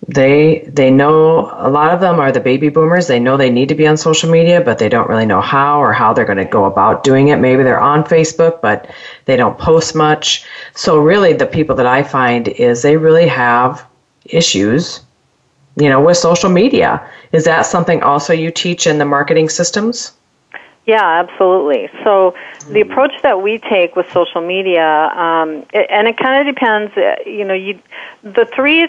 [0.08, 3.08] they they know a lot of them are the baby boomers.
[3.08, 5.82] They know they need to be on social media but they don't really know how
[5.82, 7.38] or how they're going to go about doing it.
[7.38, 8.90] Maybe they're on facebook but
[9.26, 10.46] they don't post much.
[10.74, 13.86] So really the people that i find is they really have
[14.26, 15.02] issues
[15.76, 17.06] you know with social media.
[17.32, 20.14] Is that something also you teach in the marketing systems?
[20.86, 21.90] Yeah, absolutely.
[22.04, 22.36] So
[22.70, 24.86] the approach that we take with social media,
[25.16, 26.96] um, and it kind of depends.
[26.98, 27.80] Uh, you know, you
[28.22, 28.88] the three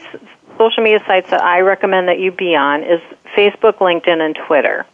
[0.58, 3.00] social media sites that I recommend that you be on is
[3.36, 4.86] Facebook, LinkedIn, and Twitter.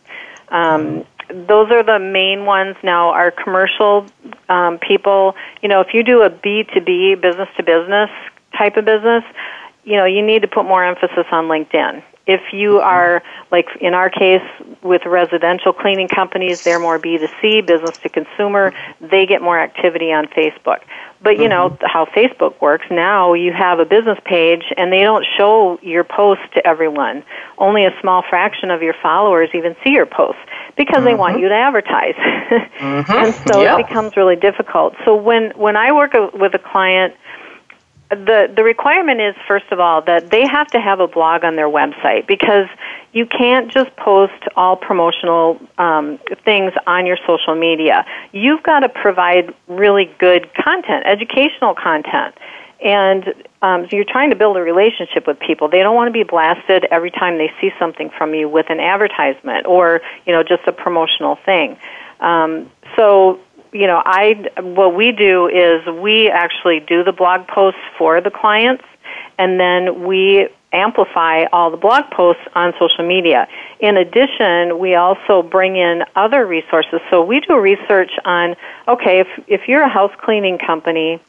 [0.48, 2.76] Um, those are the main ones.
[2.82, 4.06] Now, our commercial
[4.48, 8.10] um, people, you know, if you do a B2B, business to business
[8.56, 9.24] type of business,
[9.84, 12.02] you know, you need to put more emphasis on LinkedIn.
[12.26, 14.42] If you are, like in our case,
[14.82, 20.26] with residential cleaning companies, they're more B2C, business to consumer, they get more activity on
[20.26, 20.80] Facebook.
[21.22, 21.84] But you know mm-hmm.
[21.86, 22.86] how Facebook works.
[22.90, 27.22] Now you have a business page and they don't show your post to everyone.
[27.58, 30.40] Only a small fraction of your followers even see your posts
[30.76, 31.04] because mm-hmm.
[31.04, 31.42] they want mm-hmm.
[31.42, 32.14] you to advertise.
[32.16, 33.12] mm-hmm.
[33.12, 33.78] And so yep.
[33.78, 34.94] it becomes really difficult.
[35.04, 37.14] So when when I work with a client
[38.10, 41.54] the the requirement is first of all that they have to have a blog on
[41.54, 42.66] their website because
[43.12, 48.04] you can't just post all promotional um, things on your social media.
[48.32, 52.34] You've got to provide really good content, educational content,
[52.84, 55.68] and um, so you're trying to build a relationship with people.
[55.68, 58.80] They don't want to be blasted every time they see something from you with an
[58.80, 61.76] advertisement or you know just a promotional thing.
[62.18, 63.38] Um, so
[63.72, 68.30] you know, I what we do is we actually do the blog posts for the
[68.30, 68.84] clients,
[69.38, 73.48] and then we amplify all the blog posts on social media.
[73.80, 77.00] In addition, we also bring in other resources.
[77.10, 78.56] So we do research on
[78.88, 81.20] okay, if if you're a house cleaning company,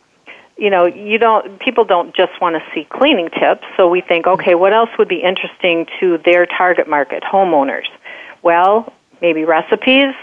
[0.57, 4.27] you know, you don't people don't just want to see cleaning tips, so we think,
[4.27, 7.87] okay, what else would be interesting to their target market, homeowners?
[8.43, 10.13] Well, maybe recipes,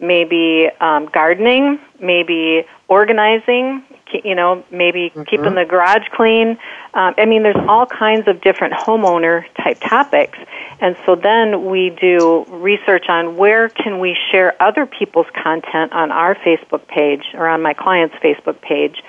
[0.00, 3.82] maybe um, gardening, maybe organizing,
[4.24, 5.22] you know, maybe mm-hmm.
[5.24, 6.58] keeping the garage clean.
[6.94, 10.38] Um, I mean, there's all kinds of different homeowner type topics.
[10.80, 16.10] And so then we do research on where can we share other people's content on
[16.10, 19.02] our Facebook page or on my client's Facebook page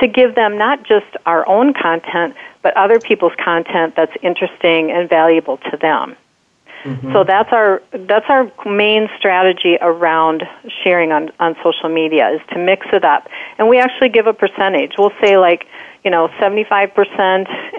[0.00, 5.08] to give them not just our own content, but other people's content that's interesting and
[5.08, 6.16] valuable to them.
[6.86, 7.12] Mm-hmm.
[7.12, 10.44] So that's our that's our main strategy around
[10.84, 13.28] sharing on on social media is to mix it up.
[13.58, 14.92] And we actually give a percentage.
[14.96, 15.66] We'll say like,
[16.04, 16.94] you know, 75%.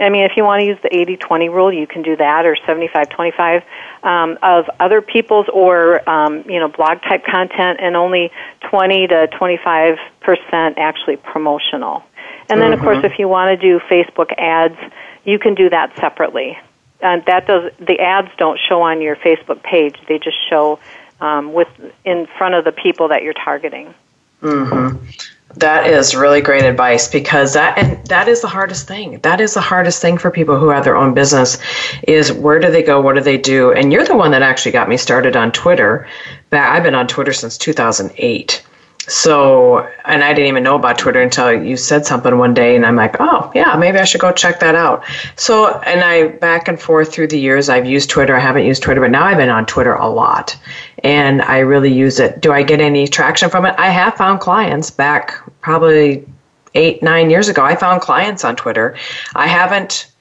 [0.01, 2.57] I mean, if you want to use the 80-20 rule, you can do that or
[2.67, 3.63] 75-25
[4.03, 8.29] um, of other people's or um, you know, blog type content and only
[8.69, 9.97] 20 to 25%
[10.75, 12.03] actually promotional.
[12.49, 12.73] And then, mm-hmm.
[12.73, 13.05] of course, mm-hmm.
[13.05, 14.77] if you want to do Facebook ads,
[15.23, 16.57] you can do that separately
[17.01, 19.95] uh, that does the ads don't show on your Facebook page.
[20.07, 20.79] They just show
[21.21, 21.67] um, with
[22.05, 23.93] in front of the people that you're targeting.
[24.41, 24.97] Mm-hmm.
[25.55, 29.19] That is really great advice because that and that is the hardest thing.
[29.19, 31.57] That is the hardest thing for people who have their own business
[32.07, 33.01] is where do they go?
[33.01, 33.71] What do they do?
[33.71, 36.07] And you're the one that actually got me started on Twitter.
[36.51, 38.63] I've been on Twitter since 2008.
[39.09, 42.85] So, and I didn't even know about Twitter until you said something one day, and
[42.85, 45.05] I'm like, oh, yeah, maybe I should go check that out.
[45.37, 48.35] So, and I back and forth through the years, I've used Twitter.
[48.35, 50.57] I haven't used Twitter, but now I've been on Twitter a lot,
[51.05, 52.41] and I really use it.
[52.41, 53.75] Do I get any traction from it?
[53.77, 56.27] I have found clients back probably
[56.75, 57.63] eight, nine years ago.
[57.63, 58.97] I found clients on Twitter.
[59.35, 60.11] I haven't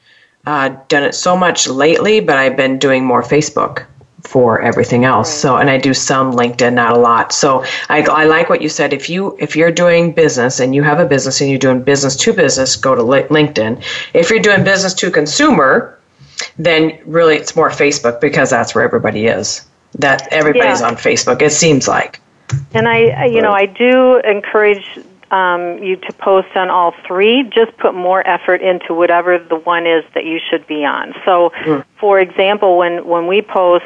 [0.47, 3.85] uh, done it so much lately, but I've been doing more Facebook
[4.27, 5.33] for everything else.
[5.33, 7.33] So, and I do some LinkedIn, not a lot.
[7.33, 8.93] So, I, I like what you said.
[8.93, 12.17] If you if you're doing business and you have a business and you're doing business
[12.17, 13.83] to business, go to LinkedIn.
[14.15, 15.99] If you're doing business to consumer,
[16.59, 19.67] then really it's more Facebook because that's where everybody is.
[19.95, 20.89] That everybody's yeah.
[20.89, 21.41] on Facebook.
[21.41, 22.21] It seems like.
[22.75, 24.85] And I, you know, I do encourage
[25.31, 27.43] um, you to post on all three.
[27.45, 31.15] Just put more effort into whatever the one is that you should be on.
[31.25, 31.85] So, mm.
[31.99, 33.85] for example, when when we post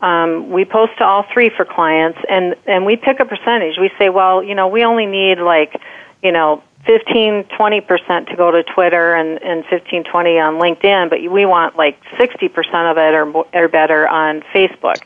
[0.00, 3.78] um, we post to all three for clients, and and we pick a percentage.
[3.78, 5.80] We say, well, you know, we only need like,
[6.22, 11.20] you know, 15, 20% to go to Twitter and, and 15, 20 on LinkedIn, but
[11.30, 15.00] we want like 60% of it or, or better on Facebook.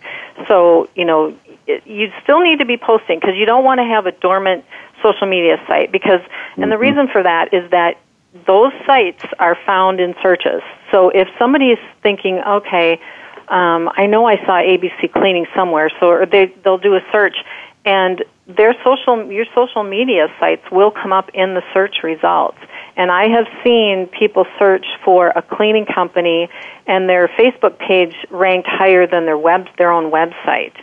[0.49, 1.37] So, you know,
[1.67, 4.65] you still need to be posting because you don't want to have a dormant
[5.07, 6.21] social media site because,
[6.57, 6.83] and the mm-hmm.
[6.83, 7.99] reason for that is that
[8.47, 10.63] those sites are found in searches.
[10.91, 13.01] So if somebody is thinking, okay,
[13.49, 17.37] um, I know I saw ABC cleaning somewhere, so they they'll do a search,
[17.85, 22.59] and their social your social media sites will come up in the search results.
[22.97, 26.49] And I have seen people search for a cleaning company,
[26.87, 30.75] and their Facebook page ranked higher than their web their own website.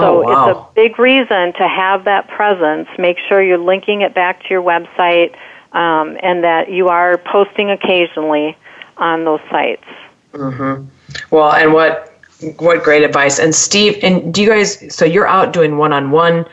[0.00, 0.48] So oh, wow.
[0.48, 2.88] it's a big reason to have that presence.
[2.98, 5.34] Make sure you're linking it back to your website,
[5.72, 8.56] um, and that you are posting occasionally
[8.96, 9.84] on those sites.
[10.32, 10.86] Mm-hmm.
[11.30, 12.14] Well, and what
[12.58, 13.38] what great advice.
[13.38, 14.94] And Steve, and do you guys?
[14.94, 16.46] So you're out doing one-on-one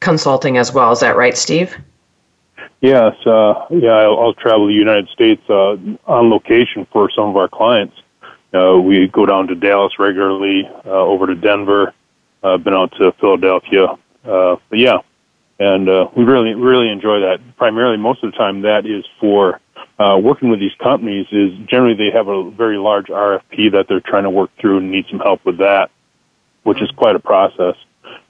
[0.00, 0.92] consulting as well.
[0.92, 1.76] Is that right, Steve?
[2.80, 3.14] Yes.
[3.26, 7.48] Uh, yeah, I'll, I'll, travel the United States uh, on location for some of our
[7.48, 7.96] clients.
[8.52, 11.94] Uh, we go down to Dallas regularly, uh, over to Denver.
[12.46, 13.86] Uh, been out to Philadelphia.
[14.24, 14.98] Uh, but yeah,
[15.58, 17.40] and uh, we really really enjoy that.
[17.56, 19.60] Primarily, most of the time, that is for
[19.98, 24.00] uh, working with these companies is generally they have a very large RFP that they're
[24.00, 25.90] trying to work through and need some help with that,
[26.62, 27.74] which is quite a process.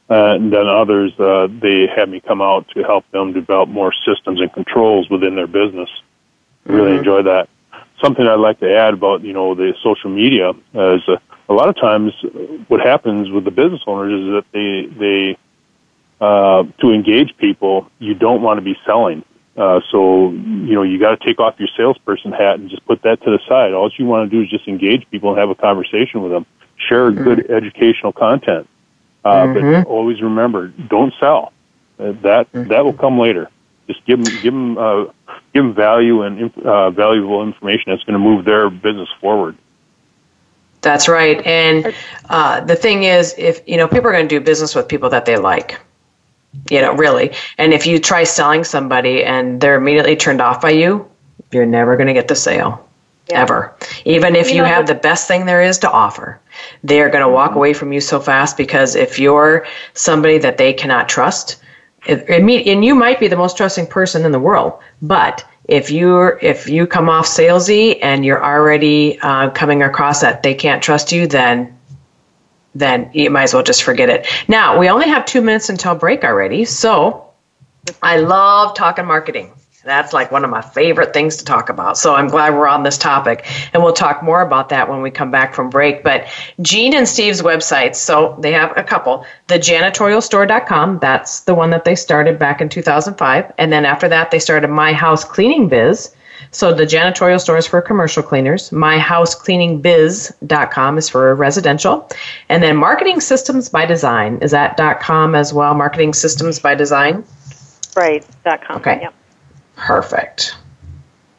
[0.08, 3.92] Uh, and then others, uh, they have me come out to help them develop more
[4.06, 5.90] systems and controls within their business.
[6.64, 6.98] Really mm-hmm.
[7.00, 7.50] enjoy that.
[8.00, 11.16] Something I'd like to add about, you know, the social media is uh,
[11.48, 12.12] a lot of times
[12.68, 15.38] what happens with the business owners is that they, they,
[16.20, 19.24] uh, to engage people, you don't want to be selling.
[19.56, 23.02] Uh, so, you know, you got to take off your salesperson hat and just put
[23.02, 23.72] that to the side.
[23.72, 26.44] All you want to do is just engage people and have a conversation with them.
[26.76, 27.24] Share mm-hmm.
[27.24, 28.68] good educational content.
[29.24, 29.82] Uh, mm-hmm.
[29.82, 31.52] But always remember, don't sell.
[31.98, 32.68] Uh, that mm-hmm.
[32.68, 33.50] that will come later.
[33.86, 35.04] Just give them give them uh,
[35.54, 39.56] give them value and uh, valuable information that's going to move their business forward.
[40.86, 41.44] That's right.
[41.44, 41.92] And
[42.30, 45.10] uh, the thing is, if you know, people are going to do business with people
[45.10, 45.80] that they like
[46.70, 47.32] you know, really.
[47.58, 51.08] And if you try selling somebody and they're immediately turned off by you,
[51.52, 52.82] you're never going to get the sale.
[53.28, 53.42] Yeah.
[53.42, 53.74] Ever.
[54.04, 56.40] Even if you, you know, have the best thing there is to offer,
[56.84, 57.58] they're going to walk mm-hmm.
[57.58, 61.60] away from you so fast because if you're somebody that they cannot trust,
[62.06, 65.90] it, it, and you might be the most trusting person in the world, but if
[65.90, 70.82] you if you come off salesy and you're already uh, coming across that they can't
[70.82, 71.76] trust you, then
[72.74, 74.26] then you might as well just forget it.
[74.48, 77.32] Now, we only have two minutes until break already, so
[78.02, 79.52] I love talking marketing.
[79.86, 81.96] That's like one of my favorite things to talk about.
[81.96, 83.46] So I'm glad we're on this topic.
[83.72, 86.02] And we'll talk more about that when we come back from break.
[86.02, 86.26] But
[86.60, 89.24] Jean and Steve's websites, so they have a couple.
[89.46, 93.52] The janitorialstore.com, that's the one that they started back in 2005.
[93.58, 96.14] And then after that, they started My House Cleaning Biz.
[96.50, 98.68] So the janitorial store is for commercial cleaners.
[98.70, 102.08] MyHouseCleaningBiz.com is for residential.
[102.48, 105.74] And then Marketing Systems by Design is that .com as well.
[105.74, 107.24] Marketing Systems by Design.
[107.94, 108.26] Right.
[108.44, 108.76] .com.
[108.76, 109.00] Okay.
[109.02, 109.14] Yep.
[109.76, 110.56] Perfect.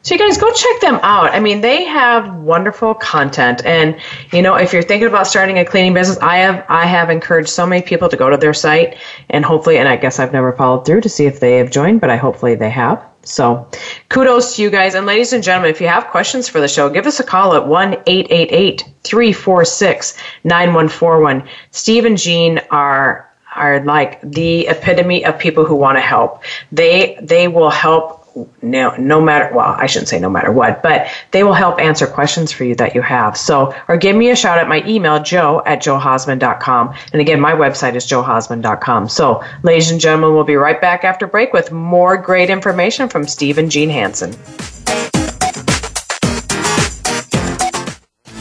[0.02, 1.32] So you guys go check them out.
[1.32, 4.00] I mean, they have wonderful content, and
[4.32, 7.50] you know, if you're thinking about starting a cleaning business, I have I have encouraged
[7.50, 8.96] so many people to go to their site,
[9.28, 12.00] and hopefully, and I guess I've never followed through to see if they have joined,
[12.00, 13.04] but I hopefully they have.
[13.22, 13.68] So
[14.08, 14.94] kudos to you guys.
[14.94, 17.54] And ladies and gentlemen, if you have questions for the show, give us a call
[17.54, 21.46] at 1 888 346 9141.
[21.70, 26.42] Steve and Jean are are like the epitome of people who want to help.
[26.72, 28.17] They they will help
[28.62, 32.06] no, no matter, well, I shouldn't say no matter what, but they will help answer
[32.06, 33.36] questions for you that you have.
[33.36, 36.94] So, or give me a shout at my email, joe at joehausman.com.
[37.12, 39.08] And again, my website is joehausman.com.
[39.08, 43.26] So, ladies and gentlemen, we'll be right back after break with more great information from
[43.26, 44.32] Steve and Jean Hansen.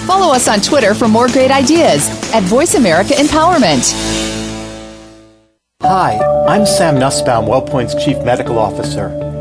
[0.07, 3.93] Follow us on Twitter for more great ideas at Voice America Empowerment.
[5.83, 6.17] Hi,
[6.47, 9.36] I'm Sam Nussbaum, WellPoint's Chief Medical Officer.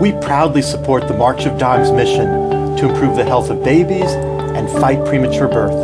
[0.00, 2.26] We proudly support the March of Dimes mission
[2.78, 5.74] to improve the health of babies and fight premature birth.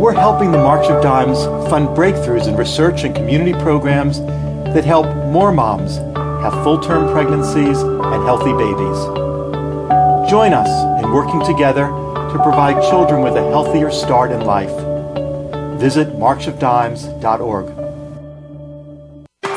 [0.00, 4.18] We're helping the March of Dimes fund breakthroughs in research and community programs
[4.74, 5.98] that help more moms
[6.42, 8.98] have full-term pregnancies and healthy babies.
[10.28, 14.74] Join us in working together to provide children with a healthier start in life.
[15.78, 17.83] Visit marchofdimes.org.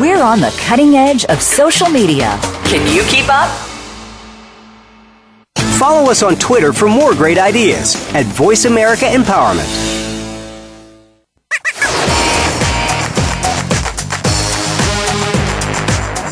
[0.00, 2.38] We're on the cutting edge of social media.
[2.64, 3.50] Can you keep up?
[5.78, 9.66] Follow us on Twitter for more great ideas at Voice America Empowerment.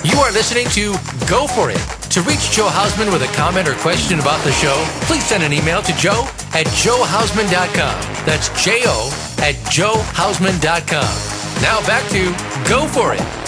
[0.04, 0.92] You are listening to
[1.28, 1.78] Go For It.
[2.10, 4.74] To reach Joe Hausman with a comment or question about the show,
[5.06, 6.22] please send an email to joe
[6.52, 8.24] at joehausman.com.
[8.24, 9.08] That's J O
[9.38, 11.43] at joehausman.com.
[11.62, 12.24] Now back to
[12.68, 13.44] Go For It.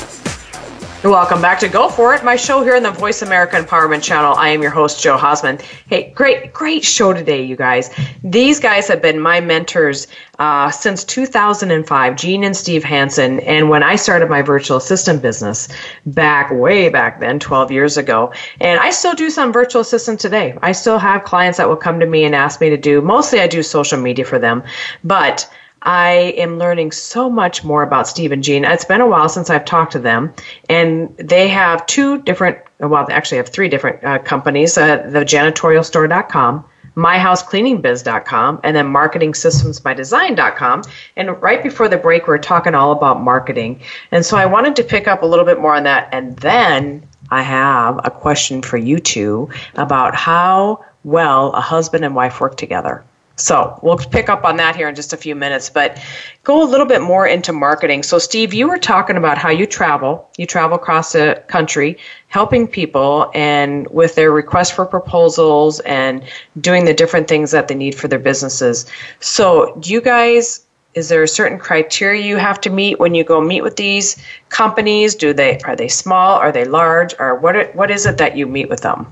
[1.04, 4.34] Welcome back to Go For It, my show here on the Voice America Empowerment Channel.
[4.34, 5.60] I am your host, Joe Hausman.
[5.88, 7.90] Hey, great, great show today, you guys.
[8.24, 10.08] These guys have been my mentors
[10.40, 13.38] uh, since 2005, Jean and Steve Hansen.
[13.40, 15.68] And when I started my virtual assistant business
[16.06, 20.58] back, way back then, 12 years ago, and I still do some virtual assistant today.
[20.62, 23.40] I still have clients that will come to me and ask me to do, mostly
[23.40, 24.64] I do social media for them,
[25.04, 25.48] but
[25.86, 28.64] I am learning so much more about Steve and Jean.
[28.64, 30.34] It's been a while since I've talked to them,
[30.68, 35.20] and they have two different, well, they actually have three different uh, companies uh, the
[35.20, 36.64] janitorialstore.com,
[36.96, 40.82] myhousecleaningbiz.com, and then marketingsystemsbydesign.com.
[41.14, 43.80] And right before the break, we are talking all about marketing.
[44.10, 46.08] And so I wanted to pick up a little bit more on that.
[46.10, 52.16] And then I have a question for you two about how well a husband and
[52.16, 53.04] wife work together.
[53.36, 56.02] So we'll pick up on that here in just a few minutes, but
[56.42, 58.02] go a little bit more into marketing.
[58.02, 60.30] So, Steve, you were talking about how you travel.
[60.38, 66.24] You travel across the country helping people and with their requests for proposals and
[66.62, 68.86] doing the different things that they need for their businesses.
[69.20, 70.62] So, do you guys
[70.94, 74.16] is there a certain criteria you have to meet when you go meet with these
[74.48, 75.14] companies?
[75.14, 76.38] Do they are they small?
[76.38, 77.14] Are they large?
[77.18, 79.06] Or what what is it that you meet with them?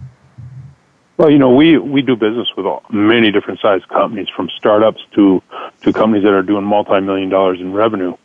[1.17, 5.01] Well, you know, we, we do business with all, many different sized companies, from startups
[5.15, 5.43] to,
[5.83, 8.17] to companies that are doing multi-million dollars in revenue.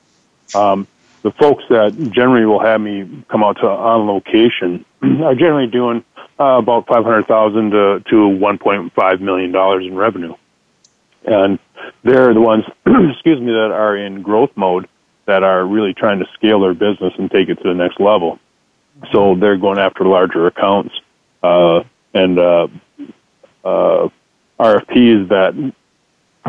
[0.55, 0.87] Um,
[1.21, 6.03] the folks that generally will have me come out to on location are generally doing
[6.39, 10.33] uh, about five hundred thousand to to one point five million dollars in revenue,
[11.25, 11.59] and
[12.03, 14.87] they're the ones, excuse me, that are in growth mode
[15.25, 18.39] that are really trying to scale their business and take it to the next level.
[19.11, 20.95] So they're going after larger accounts.
[21.43, 21.83] Uh,
[22.14, 22.68] and uh,
[23.64, 24.10] uh,
[24.60, 25.74] RFPs that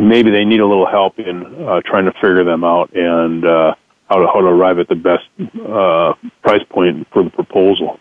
[0.01, 3.75] maybe they need a little help in uh, trying to figure them out and uh,
[4.09, 5.25] how to how to arrive at the best
[5.67, 7.99] uh, price point for the proposal.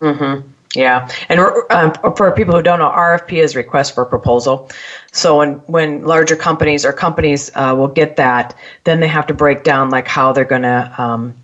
[0.00, 0.48] Mm-hmm.
[0.74, 1.40] Yeah, and
[1.70, 4.70] um, for people who don't know, RFP is request for proposal.
[5.12, 8.54] So when when larger companies or companies uh, will get that,
[8.84, 11.34] then they have to break down like how they're going to um,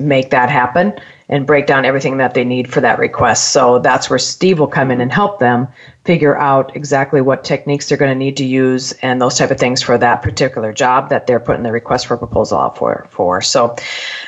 [0.00, 0.98] make that happen
[1.28, 3.52] and break down everything that they need for that request.
[3.52, 5.68] So that's where Steve will come in and help them
[6.04, 9.58] figure out exactly what techniques they're going to need to use and those type of
[9.58, 13.06] things for that particular job that they're putting the request for proposal out for.
[13.10, 13.76] For so,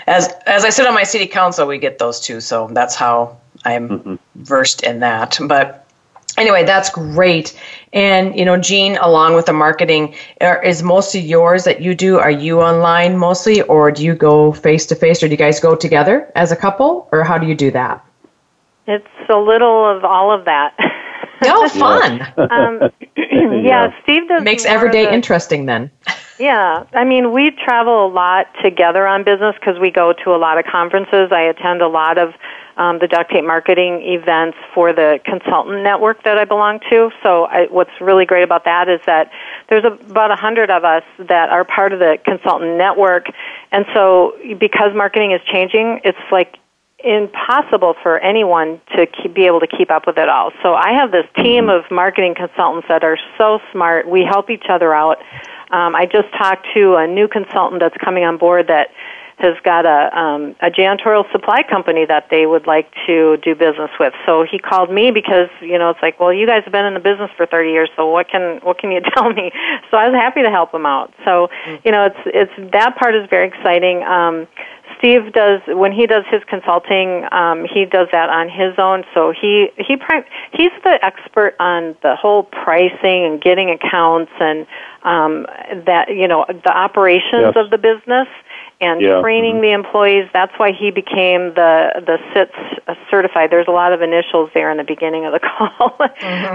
[0.06, 2.40] as as I sit on my city council, we get those too.
[2.40, 4.14] So that's how I'm mm-hmm.
[4.36, 5.38] versed in that.
[5.40, 5.81] But
[6.38, 7.58] anyway, that's great.
[7.92, 12.18] And you know, jean along with the marketing, is most of yours that you do?
[12.18, 15.60] Are you online mostly, or do you go face to face, or do you guys
[15.60, 18.04] go together as a couple, or how do you do that?
[18.86, 20.74] It's a little of all of that.
[21.44, 22.22] Oh, fun!
[22.36, 22.90] um,
[23.64, 25.66] yeah, Steve does makes every day the, interesting.
[25.66, 25.90] Then.
[26.38, 30.38] Yeah, I mean, we travel a lot together on business because we go to a
[30.38, 31.30] lot of conferences.
[31.32, 32.34] I attend a lot of
[32.76, 37.10] um, the duct tape marketing events for the consultant network that I belong to.
[37.22, 39.30] So I, what's really great about that is that
[39.68, 43.26] there's about a hundred of us that are part of the consultant network,
[43.70, 46.56] and so because marketing is changing, it's like
[47.04, 50.52] impossible for anyone to keep, be able to keep up with it all.
[50.62, 54.08] So I have this team of marketing consultants that are so smart.
[54.08, 55.18] We help each other out.
[55.70, 58.88] Um, I just talked to a new consultant that's coming on board that
[59.42, 63.90] has got a um, a janitorial supply company that they would like to do business
[63.98, 64.14] with.
[64.24, 66.94] So he called me because you know it's like, well, you guys have been in
[66.94, 69.50] the business for 30 years, so what can what can you tell me?
[69.90, 71.12] So I was happy to help him out.
[71.24, 71.48] So
[71.84, 74.02] you know, it's it's that part is very exciting.
[74.04, 74.46] Um,
[74.98, 79.02] Steve does when he does his consulting, um, he does that on his own.
[79.12, 79.98] So he he
[80.52, 84.64] he's the expert on the whole pricing and getting accounts and
[85.02, 85.46] um,
[85.86, 87.56] that you know the operations yes.
[87.56, 88.28] of the business
[88.82, 89.20] and Yeah.
[89.20, 90.28] training the employees.
[90.32, 92.54] That's why he became the the SITS
[93.10, 93.50] certified.
[93.50, 95.96] There's a lot of initials there in the beginning of the call,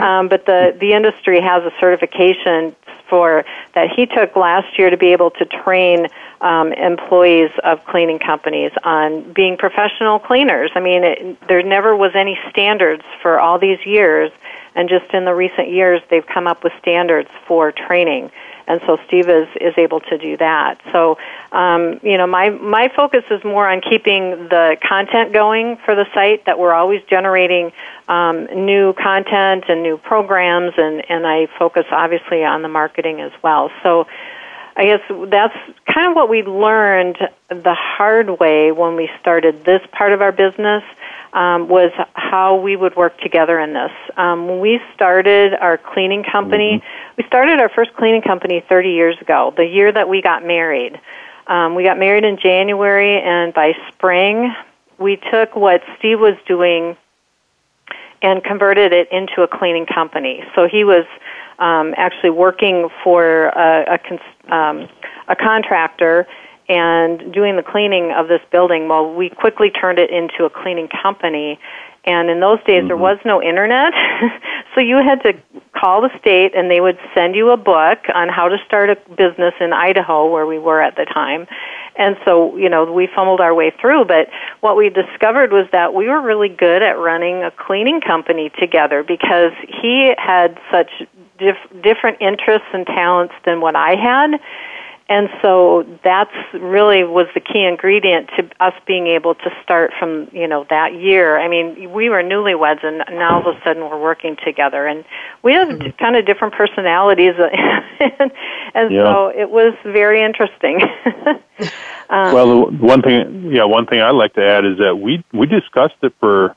[0.04, 2.76] um, but the the industry has a certification
[3.10, 6.08] for that he took last year to be able to train
[6.42, 10.70] um, employees of cleaning companies on being professional cleaners.
[10.76, 14.30] I mean, it, there never was any standards for all these years,
[14.76, 18.30] and just in the recent years, they've come up with standards for training
[18.68, 20.80] and so Steve is is able to do that.
[20.92, 21.18] So,
[21.52, 26.06] um, you know, my my focus is more on keeping the content going for the
[26.14, 26.46] site.
[26.46, 27.72] That we're always generating
[28.08, 33.32] um, new content and new programs, and and I focus obviously on the marketing as
[33.42, 33.72] well.
[33.84, 34.08] So.
[34.80, 35.02] I guess
[35.32, 35.58] that's
[35.92, 37.18] kind of what we learned
[37.50, 40.84] the hard way when we started this part of our business
[41.34, 43.92] um, was how we would work together in this.
[44.16, 46.82] Um, when we started our cleaning company,
[47.18, 51.00] we started our first cleaning company 30 years ago, the year that we got married.
[51.48, 54.54] Um, we got married in January, and by spring,
[54.98, 56.98] we took what Steve was doing
[58.22, 60.44] and converted it into a cleaning company.
[60.56, 61.06] So he was
[61.60, 64.90] um, actually working for a, a, cons- um,
[65.28, 66.28] a contractor
[66.70, 68.88] and doing the cleaning of this building.
[68.88, 71.60] Well, we quickly turned it into a cleaning company.
[72.04, 72.88] And in those days, Mm-hmm.
[72.88, 73.92] there was no internet,
[74.76, 75.34] so you had to
[75.78, 78.96] call the state, and they would send you a book on how to start a
[79.16, 81.48] business in Idaho, where we were at the time.
[81.98, 84.06] And so, you know, we fumbled our way through.
[84.06, 84.30] But
[84.62, 89.04] what we discovered was that we were really good at running a cleaning company together
[89.04, 89.52] because
[89.82, 90.92] he had such
[91.40, 94.40] dif- different interests and talents than what I had.
[95.10, 100.28] And so that's really was the key ingredient to us being able to start from,
[100.34, 101.40] you know, that year.
[101.40, 105.06] I mean, we were newlyweds and now all of a sudden we're working together and
[105.44, 105.90] we have Mm-hmm.
[105.98, 107.34] kind of different personalities
[108.00, 108.32] and,
[108.76, 109.04] and Yeah.
[109.04, 110.82] so it was very interesting.
[112.10, 115.46] um, Well, one thing, yeah, one thing I'd like to add is that we we
[115.48, 116.56] discussed it for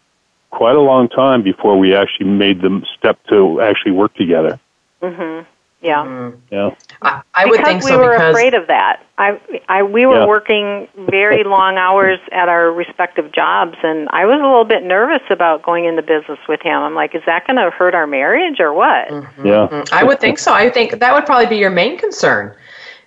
[0.51, 4.59] quite a long time before we actually made the step to actually work together.
[5.03, 5.47] mhm.
[5.83, 6.05] Yeah.
[6.05, 6.39] Mm.
[6.51, 6.75] Yeah.
[7.01, 9.03] I, I would because think we so were because afraid of that.
[9.17, 10.27] I, I, we were Yeah.
[10.27, 15.23] working very long hours at our respective jobs, and I was a little bit nervous
[15.31, 16.83] about going into business with him.
[16.83, 19.09] I'm like, is that going to hurt our marriage or what?
[19.09, 19.47] Mm-hmm.
[19.47, 19.85] Yeah.
[19.93, 20.53] I would think so.
[20.53, 22.55] I think that would probably be your main concern.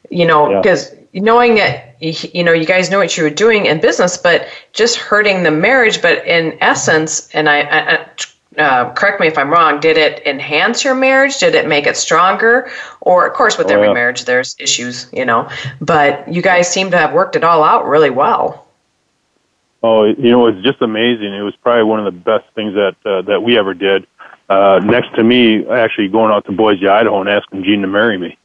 [0.10, 0.62] You know, Yeah.
[0.62, 4.48] because knowing that you know you guys know what you were doing in business, but
[4.74, 6.02] just hurting the marriage.
[6.02, 8.08] But in essence, and I, I I-
[8.58, 9.80] uh, correct me if I'm wrong.
[9.80, 11.38] Did it enhance your marriage?
[11.38, 12.70] Did it make it stronger?
[13.02, 13.94] Or, of course, with Oh, every yeah.
[13.94, 15.08] marriage, there's issues.
[15.14, 15.50] You know,
[15.82, 18.68] but you guys seem to have worked it all out really well.
[19.82, 21.34] Oh, you know, it's just amazing.
[21.34, 24.08] It was probably one of the best things that uh, that we ever did.
[24.50, 28.18] Uh, next to me, actually going out to Boise, Idaho, and asking Jean to marry
[28.18, 28.38] me.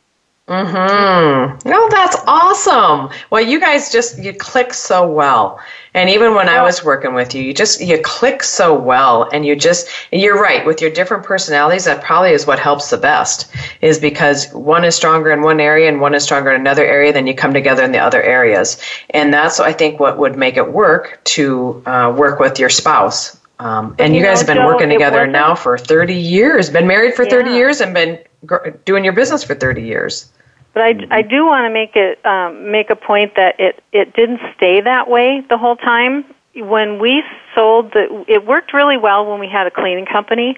[0.48, 1.68] Mm-hmm.
[1.68, 3.10] No, that's awesome.
[3.30, 5.60] Well, you guys just you click so well,
[5.92, 9.44] and even when I was working with you, you just you click so well, and
[9.44, 11.84] you just and you're right with your different personalities.
[11.84, 15.86] That probably is what helps the best, is because one is stronger in one area
[15.88, 17.12] and one is stronger in another area.
[17.12, 18.80] Then you come together in the other areas,
[19.10, 23.36] and that's I think what would make it work to uh, work with your spouse.
[23.60, 26.70] Um, and you, You guys know, have been Joe, working together now for 30 years,
[26.70, 27.56] been married for 30 Yeah.
[27.56, 30.30] years, and been gr- doing your business for 30 years.
[30.74, 34.14] But I, I do want to make it um, make a point that it it
[34.14, 36.24] didn't stay that way the whole time.
[36.54, 37.22] When we
[37.54, 40.56] sold the, it worked really well when we had a cleaning company,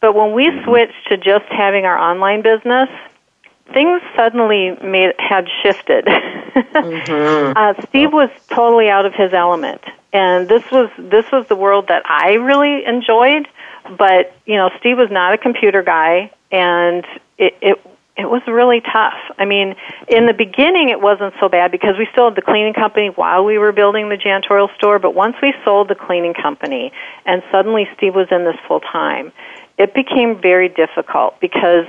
[0.00, 2.88] but when we switched to just having our online business,
[3.72, 6.08] things suddenly made had shifted.
[6.74, 9.82] uh, Steve was totally out of his element,
[10.12, 13.48] and this was this was the world that I really enjoyed.
[13.98, 17.04] But you know, Steve was not a computer guy, and
[17.38, 19.18] it, it it was really tough.
[19.38, 19.74] I mean,
[20.08, 23.44] in the beginning, it wasn't so bad because we still had the cleaning company while
[23.44, 24.98] we were building the janitorial store.
[24.98, 26.92] But once we sold the cleaning company,
[27.24, 29.32] and suddenly Steve was in this full time,
[29.78, 31.86] it became very difficult because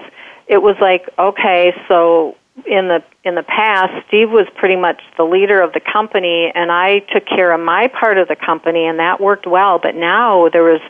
[0.47, 5.23] it was like, okay, so in the in the past, Steve was pretty much the
[5.23, 8.99] leader of the company, and I took care of my part of the company, and
[8.99, 9.79] that worked well.
[9.79, 10.81] But now there was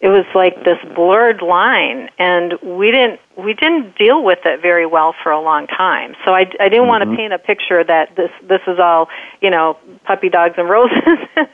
[0.00, 4.86] it was like this blurred line and we didn't we didn't deal with it very
[4.86, 6.14] well for a long time.
[6.24, 7.16] So i, I didn't want to mm-hmm.
[7.16, 9.08] paint a picture that this this is all
[9.42, 10.96] you know puppy dogs and roses.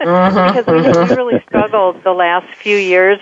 [0.07, 0.57] Mm-hmm.
[0.57, 1.49] Because we, we really mm-hmm.
[1.49, 3.19] struggled the last few years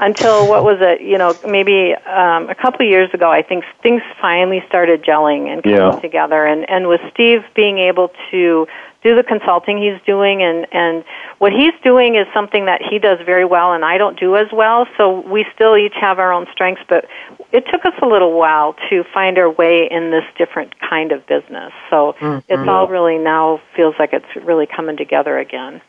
[0.00, 3.64] until what was it you know maybe um, a couple of years ago i think
[3.82, 6.00] things finally started gelling and coming Yeah.
[6.00, 6.44] together.
[6.44, 8.66] And and with steve being able to
[9.06, 11.04] do the consulting he's doing and and
[11.38, 14.48] what he's doing is something that he does very well and I don't do as
[14.52, 14.86] well.
[14.96, 17.06] So we still each have our own strengths but
[17.52, 21.24] it took us a little while to find our way in this different kind of
[21.26, 21.72] business.
[21.88, 22.52] So mm-hmm.
[22.52, 25.80] it's all really now feels like it's really coming together again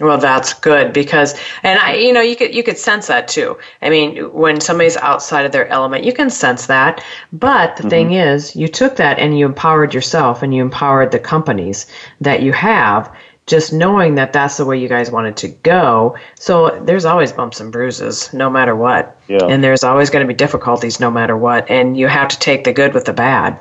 [0.00, 3.58] well, that's good because, and I, you know, you could you could sense that too.
[3.82, 7.02] I mean, when somebody's outside of their element, you can sense that.
[7.32, 7.90] But the mm-hmm.
[7.90, 11.86] thing is, you took that and you empowered yourself and you empowered the companies
[12.20, 13.12] that you have,
[13.46, 16.16] just knowing that that's the way you guys wanted to go.
[16.36, 19.20] So there's always bumps and bruises, no matter what.
[19.26, 19.46] Yeah.
[19.46, 21.68] And there's always going to be difficulties, no matter what.
[21.68, 23.58] And you have to take the good with the bad.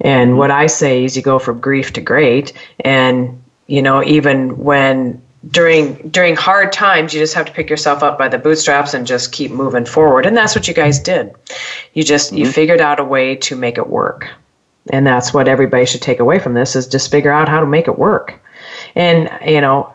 [0.00, 0.38] And mm-hmm.
[0.38, 5.22] what I say is, you go from grief to great, and you know, even when
[5.48, 9.06] during during hard times you just have to pick yourself up by the bootstraps and
[9.06, 10.26] just keep moving forward.
[10.26, 11.34] And that's what you guys did.
[11.94, 12.38] You just mm-hmm.
[12.38, 14.28] you figured out a way to make it work.
[14.90, 17.66] And that's what everybody should take away from this is just figure out how to
[17.66, 18.38] make it work.
[18.94, 19.94] And you know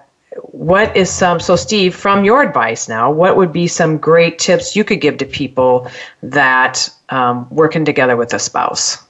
[0.52, 4.76] what is some so steve from your advice now what would be some great tips
[4.76, 5.90] you could give to people
[6.22, 9.02] that um, working together with a spouse?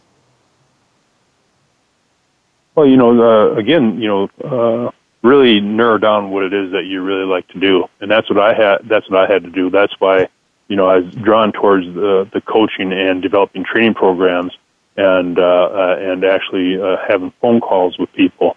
[2.76, 4.92] Well you know uh, again you know uh,
[5.26, 7.86] really narrow down what it is that you really like to do.
[8.00, 9.70] And that's what I had, that's what I had to do.
[9.70, 10.28] That's why,
[10.68, 14.54] you know, I was drawn towards the, the coaching and developing training programs
[14.96, 18.56] and, uh, uh, and actually, uh, having phone calls with people,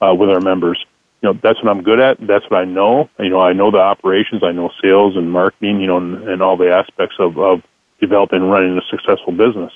[0.00, 0.78] uh, with our members.
[1.22, 2.18] You know, that's what I'm good at.
[2.20, 3.08] That's what I know.
[3.18, 4.42] You know, I know the operations.
[4.44, 7.62] I know sales and marketing, you know, and, and all the aspects of, of
[8.00, 9.72] developing and running a successful business.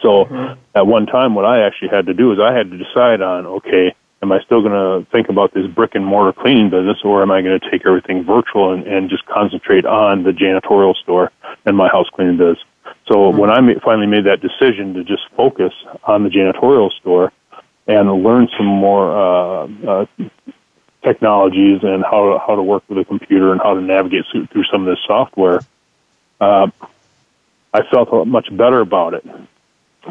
[0.00, 0.60] So mm-hmm.
[0.74, 3.46] at one time, what I actually had to do is I had to decide on,
[3.58, 7.22] okay, am I still going to think about this brick and mortar cleaning business or
[7.22, 11.32] am I going to take everything virtual and, and just concentrate on the janitorial store
[11.66, 12.64] and my house cleaning business?
[13.06, 13.38] So mm-hmm.
[13.38, 15.72] when I ma- finally made that decision to just focus
[16.04, 17.32] on the janitorial store
[17.88, 20.06] and learn some more uh, uh,
[21.02, 24.46] technologies and how to, how to work with a computer and how to navigate through,
[24.46, 25.60] through some of this software,
[26.40, 26.70] uh,
[27.74, 29.26] I felt much better about it.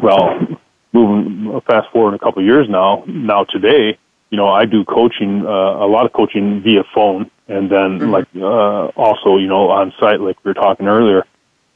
[0.02, 0.58] Well,
[0.92, 3.98] moving fast forward a couple of years now, now today,
[4.32, 8.10] you know, I do coaching, uh, a lot of coaching via phone and then mm-hmm.
[8.10, 11.26] like, uh, also, you know, on site, like we were talking earlier.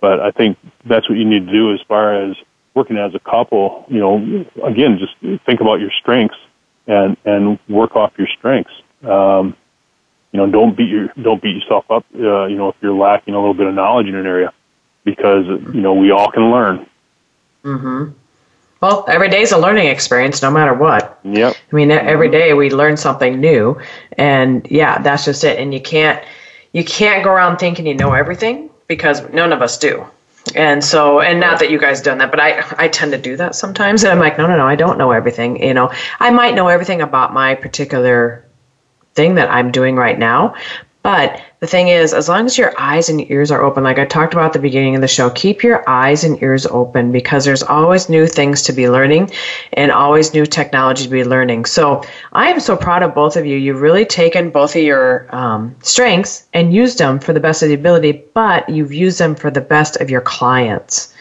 [0.01, 2.35] But I think that's what you need to do as far as
[2.73, 6.39] working as a couple, you know, again, just think about your strengths
[6.87, 8.73] and, and work off your strengths.
[9.05, 9.55] Um,
[10.33, 13.35] you know, don't beat your, don't beat yourself up, uh, you know, if you're lacking
[13.35, 14.51] a little bit of knowledge in an area
[15.05, 16.87] because, you know, we all can learn.
[17.65, 18.13] Mm-hmm.
[18.81, 21.06] Well, every day is a learning experience, no matter what.
[21.33, 21.57] Yep.
[21.73, 23.81] I mean, every day we learn something new,
[24.13, 25.59] and yeah, that's just it.
[25.59, 26.23] And you can't
[26.73, 30.07] you can't go around thinking you know everything because none of us do.
[30.55, 33.37] And so, and not that you guys done that, but I I tend to do
[33.39, 35.63] that sometimes, and I'm like, no, no, no, I don't know everything.
[35.63, 38.45] You know, I might know everything about my particular
[39.15, 40.55] thing that I'm doing right now,
[41.07, 44.07] but the thing is, as long as your eyes and ears are open, like I
[44.07, 47.45] talked about at the beginning of the show, keep your eyes and ears open because
[47.45, 49.31] there's always new things to be learning
[49.75, 51.67] and always new technology to be learning.
[51.67, 52.03] So
[52.33, 53.57] I am so proud of both of you.
[53.57, 57.69] You've really taken both of your um, strengths and used them for the best of
[57.69, 61.15] the ability, but you've used them for the best of your clients.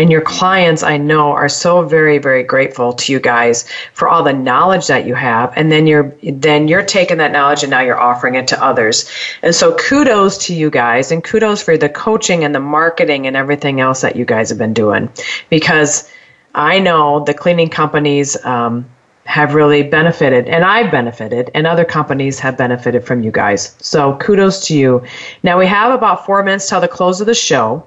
[0.00, 4.22] And your clients, I know, are so very, very grateful to you guys for all
[4.22, 5.52] the knowledge that you have.
[5.56, 9.10] And then you're then you're taking that knowledge and now you're offering it to others.
[9.42, 13.36] And so kudos to you guys and kudos for the coaching and the marketing and
[13.36, 15.10] everything else that you guys have been doing.
[15.50, 16.10] Because
[16.54, 18.86] I know the cleaning companies um,
[19.24, 23.76] have really benefited, and I've benefited, and other companies have benefited from you guys.
[23.80, 25.04] So kudos to you.
[25.42, 27.86] Now we have about four minutes till the close of the show.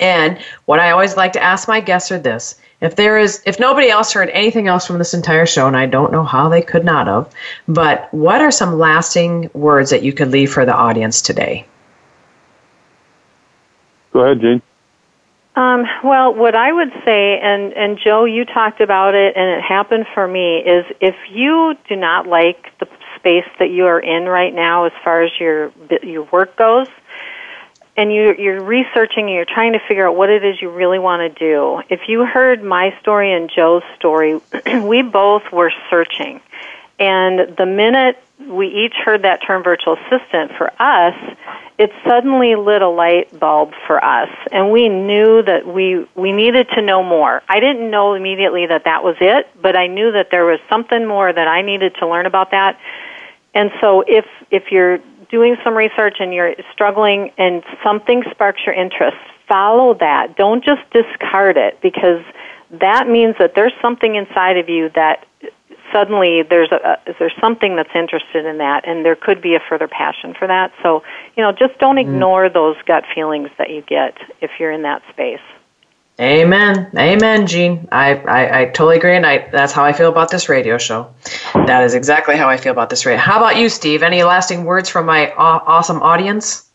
[0.00, 2.60] And what I always like to ask my guests are this.
[2.80, 5.86] If there is if nobody else heard anything else from this entire show, and I
[5.86, 7.32] don't know how they could not have,
[7.66, 11.66] but what are some lasting words that you could leave for the audience today?
[14.12, 14.62] Go ahead, Jane.
[15.56, 19.62] Um, well, what I would say, and, and Joe, you talked about it, and it
[19.62, 24.24] happened for me, is if you do not like the space that you are in
[24.24, 25.72] right now as far as your
[26.02, 26.88] your work goes,
[27.96, 30.98] and you, you're researching and you're trying to figure out what it is you really
[30.98, 31.82] want to do.
[31.88, 34.40] If you heard my story and Joe's story,
[34.82, 36.40] we both were searching.
[36.98, 41.14] And the minute we each heard that term virtual assistant for us,
[41.78, 44.30] it suddenly lit a light bulb for us.
[44.52, 47.42] And we knew that we, we needed to know more.
[47.48, 51.06] I didn't know immediately that that was it, but I knew that there was something
[51.06, 52.78] more that I needed to learn about that.
[53.54, 58.74] And so if, if you're doing some research and you're struggling and something sparks your
[58.74, 59.16] interest,
[59.48, 60.36] follow that.
[60.36, 62.22] Don't just discard it because
[62.70, 65.24] that means that there's something inside of you that
[65.92, 69.88] suddenly there's a, there's something that's interested in that, and there could be a further
[69.88, 70.72] passion for that.
[70.82, 71.02] So,
[71.36, 72.10] you know, just don't mm-hmm.
[72.14, 72.54] ignore mm.
[72.54, 75.40] those gut feelings that you get if you're in that space.
[76.18, 76.90] Amen.
[76.96, 77.88] Amen, Jean.
[77.92, 81.14] I, I, I, totally agree, and I, that's how I feel about this radio show.
[81.54, 83.18] That is exactly how I feel about this radio.
[83.20, 84.02] How about you, Steve?
[84.02, 86.70] Any lasting words from my aw- awesome audience?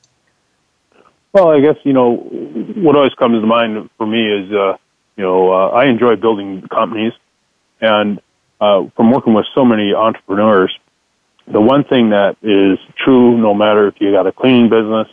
[1.33, 4.77] Well, I guess, you know, what always comes to mind for me is, uh,
[5.17, 7.13] you know, uh, I enjoy building companies,
[7.79, 8.21] and
[8.59, 10.77] uh, from working with so many entrepreneurs,
[11.47, 15.07] the one thing that is true no matter if you got a cleaning business,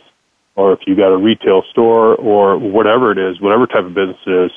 [0.59, 4.17] or if you got a retail store or whatever it is, whatever type of business
[4.27, 4.51] it is,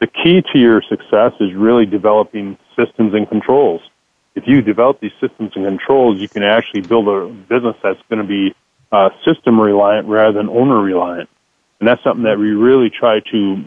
[0.00, 3.82] the key to your success is really developing systems and controls.
[4.34, 8.22] If you develop these systems and controls, you can actually build a business that's going
[8.22, 8.54] to be
[8.90, 11.28] uh, system reliant rather than owner reliant.
[11.80, 13.64] And that's something that we really try to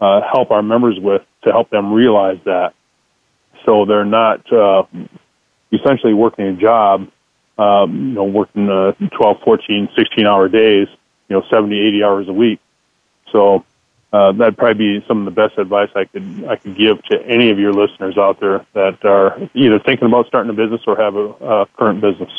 [0.00, 2.74] uh, help our members with to help them realize that.
[3.66, 4.84] So they're not uh,
[5.72, 7.08] essentially working a job
[7.58, 10.88] um, you know, working uh, 12, 14, 16 hour days,
[11.28, 12.60] you know, 70, 80 hours a week.
[13.30, 13.64] So
[14.12, 17.20] uh, that'd probably be some of the best advice I could I could give to
[17.26, 20.96] any of your listeners out there that are either thinking about starting a business or
[20.96, 22.30] have a, a current business.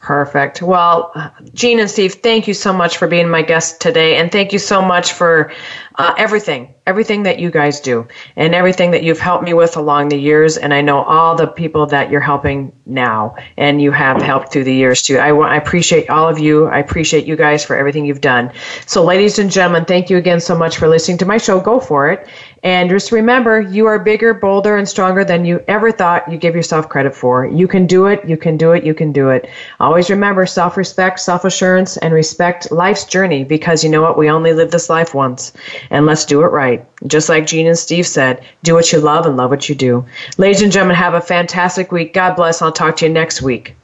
[0.00, 0.62] Perfect.
[0.62, 1.12] Well,
[1.54, 4.58] Jean and Steve, thank you so much for being my guest today, and thank you
[4.60, 5.52] so much for
[5.96, 10.08] uh, everything, everything that you guys do, and everything that you've helped me with along
[10.08, 10.56] the years.
[10.56, 14.64] And I know all the people that you're helping now, and you have helped through
[14.64, 15.18] the years too.
[15.18, 16.66] I, I appreciate all of you.
[16.66, 18.50] I appreciate you guys for everything you've done.
[18.86, 21.60] So, ladies and gentlemen, thank you again so much for listening to my show.
[21.60, 22.26] Go for it.
[22.62, 26.56] And just remember, you are bigger, bolder, and stronger than you ever thought you give
[26.56, 27.46] yourself credit for.
[27.46, 29.48] You can do it, you can do it, you can do it.
[29.78, 34.18] Always remember self respect, self assurance, and respect life's journey because you know what?
[34.18, 35.52] We only live this life once.
[35.90, 36.77] And let's do it right.
[37.06, 40.04] Just like Jean and Steve said, do what you love and love what you do.
[40.36, 42.14] Ladies and gentlemen, have a fantastic week.
[42.14, 42.62] God bless.
[42.62, 43.74] I'll talk to you next week.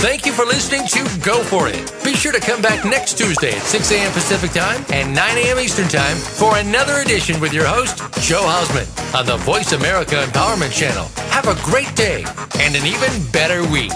[0.00, 1.94] Thank you for listening to Go For It.
[2.02, 4.12] Be sure to come back next Tuesday at 6 a.m.
[4.12, 5.58] Pacific Time and 9 a.m.
[5.58, 10.72] Eastern Time for another edition with your host, Joe Hausman, on the Voice America Empowerment
[10.72, 11.04] Channel.
[11.30, 12.24] Have a great day
[12.60, 13.92] and an even better week.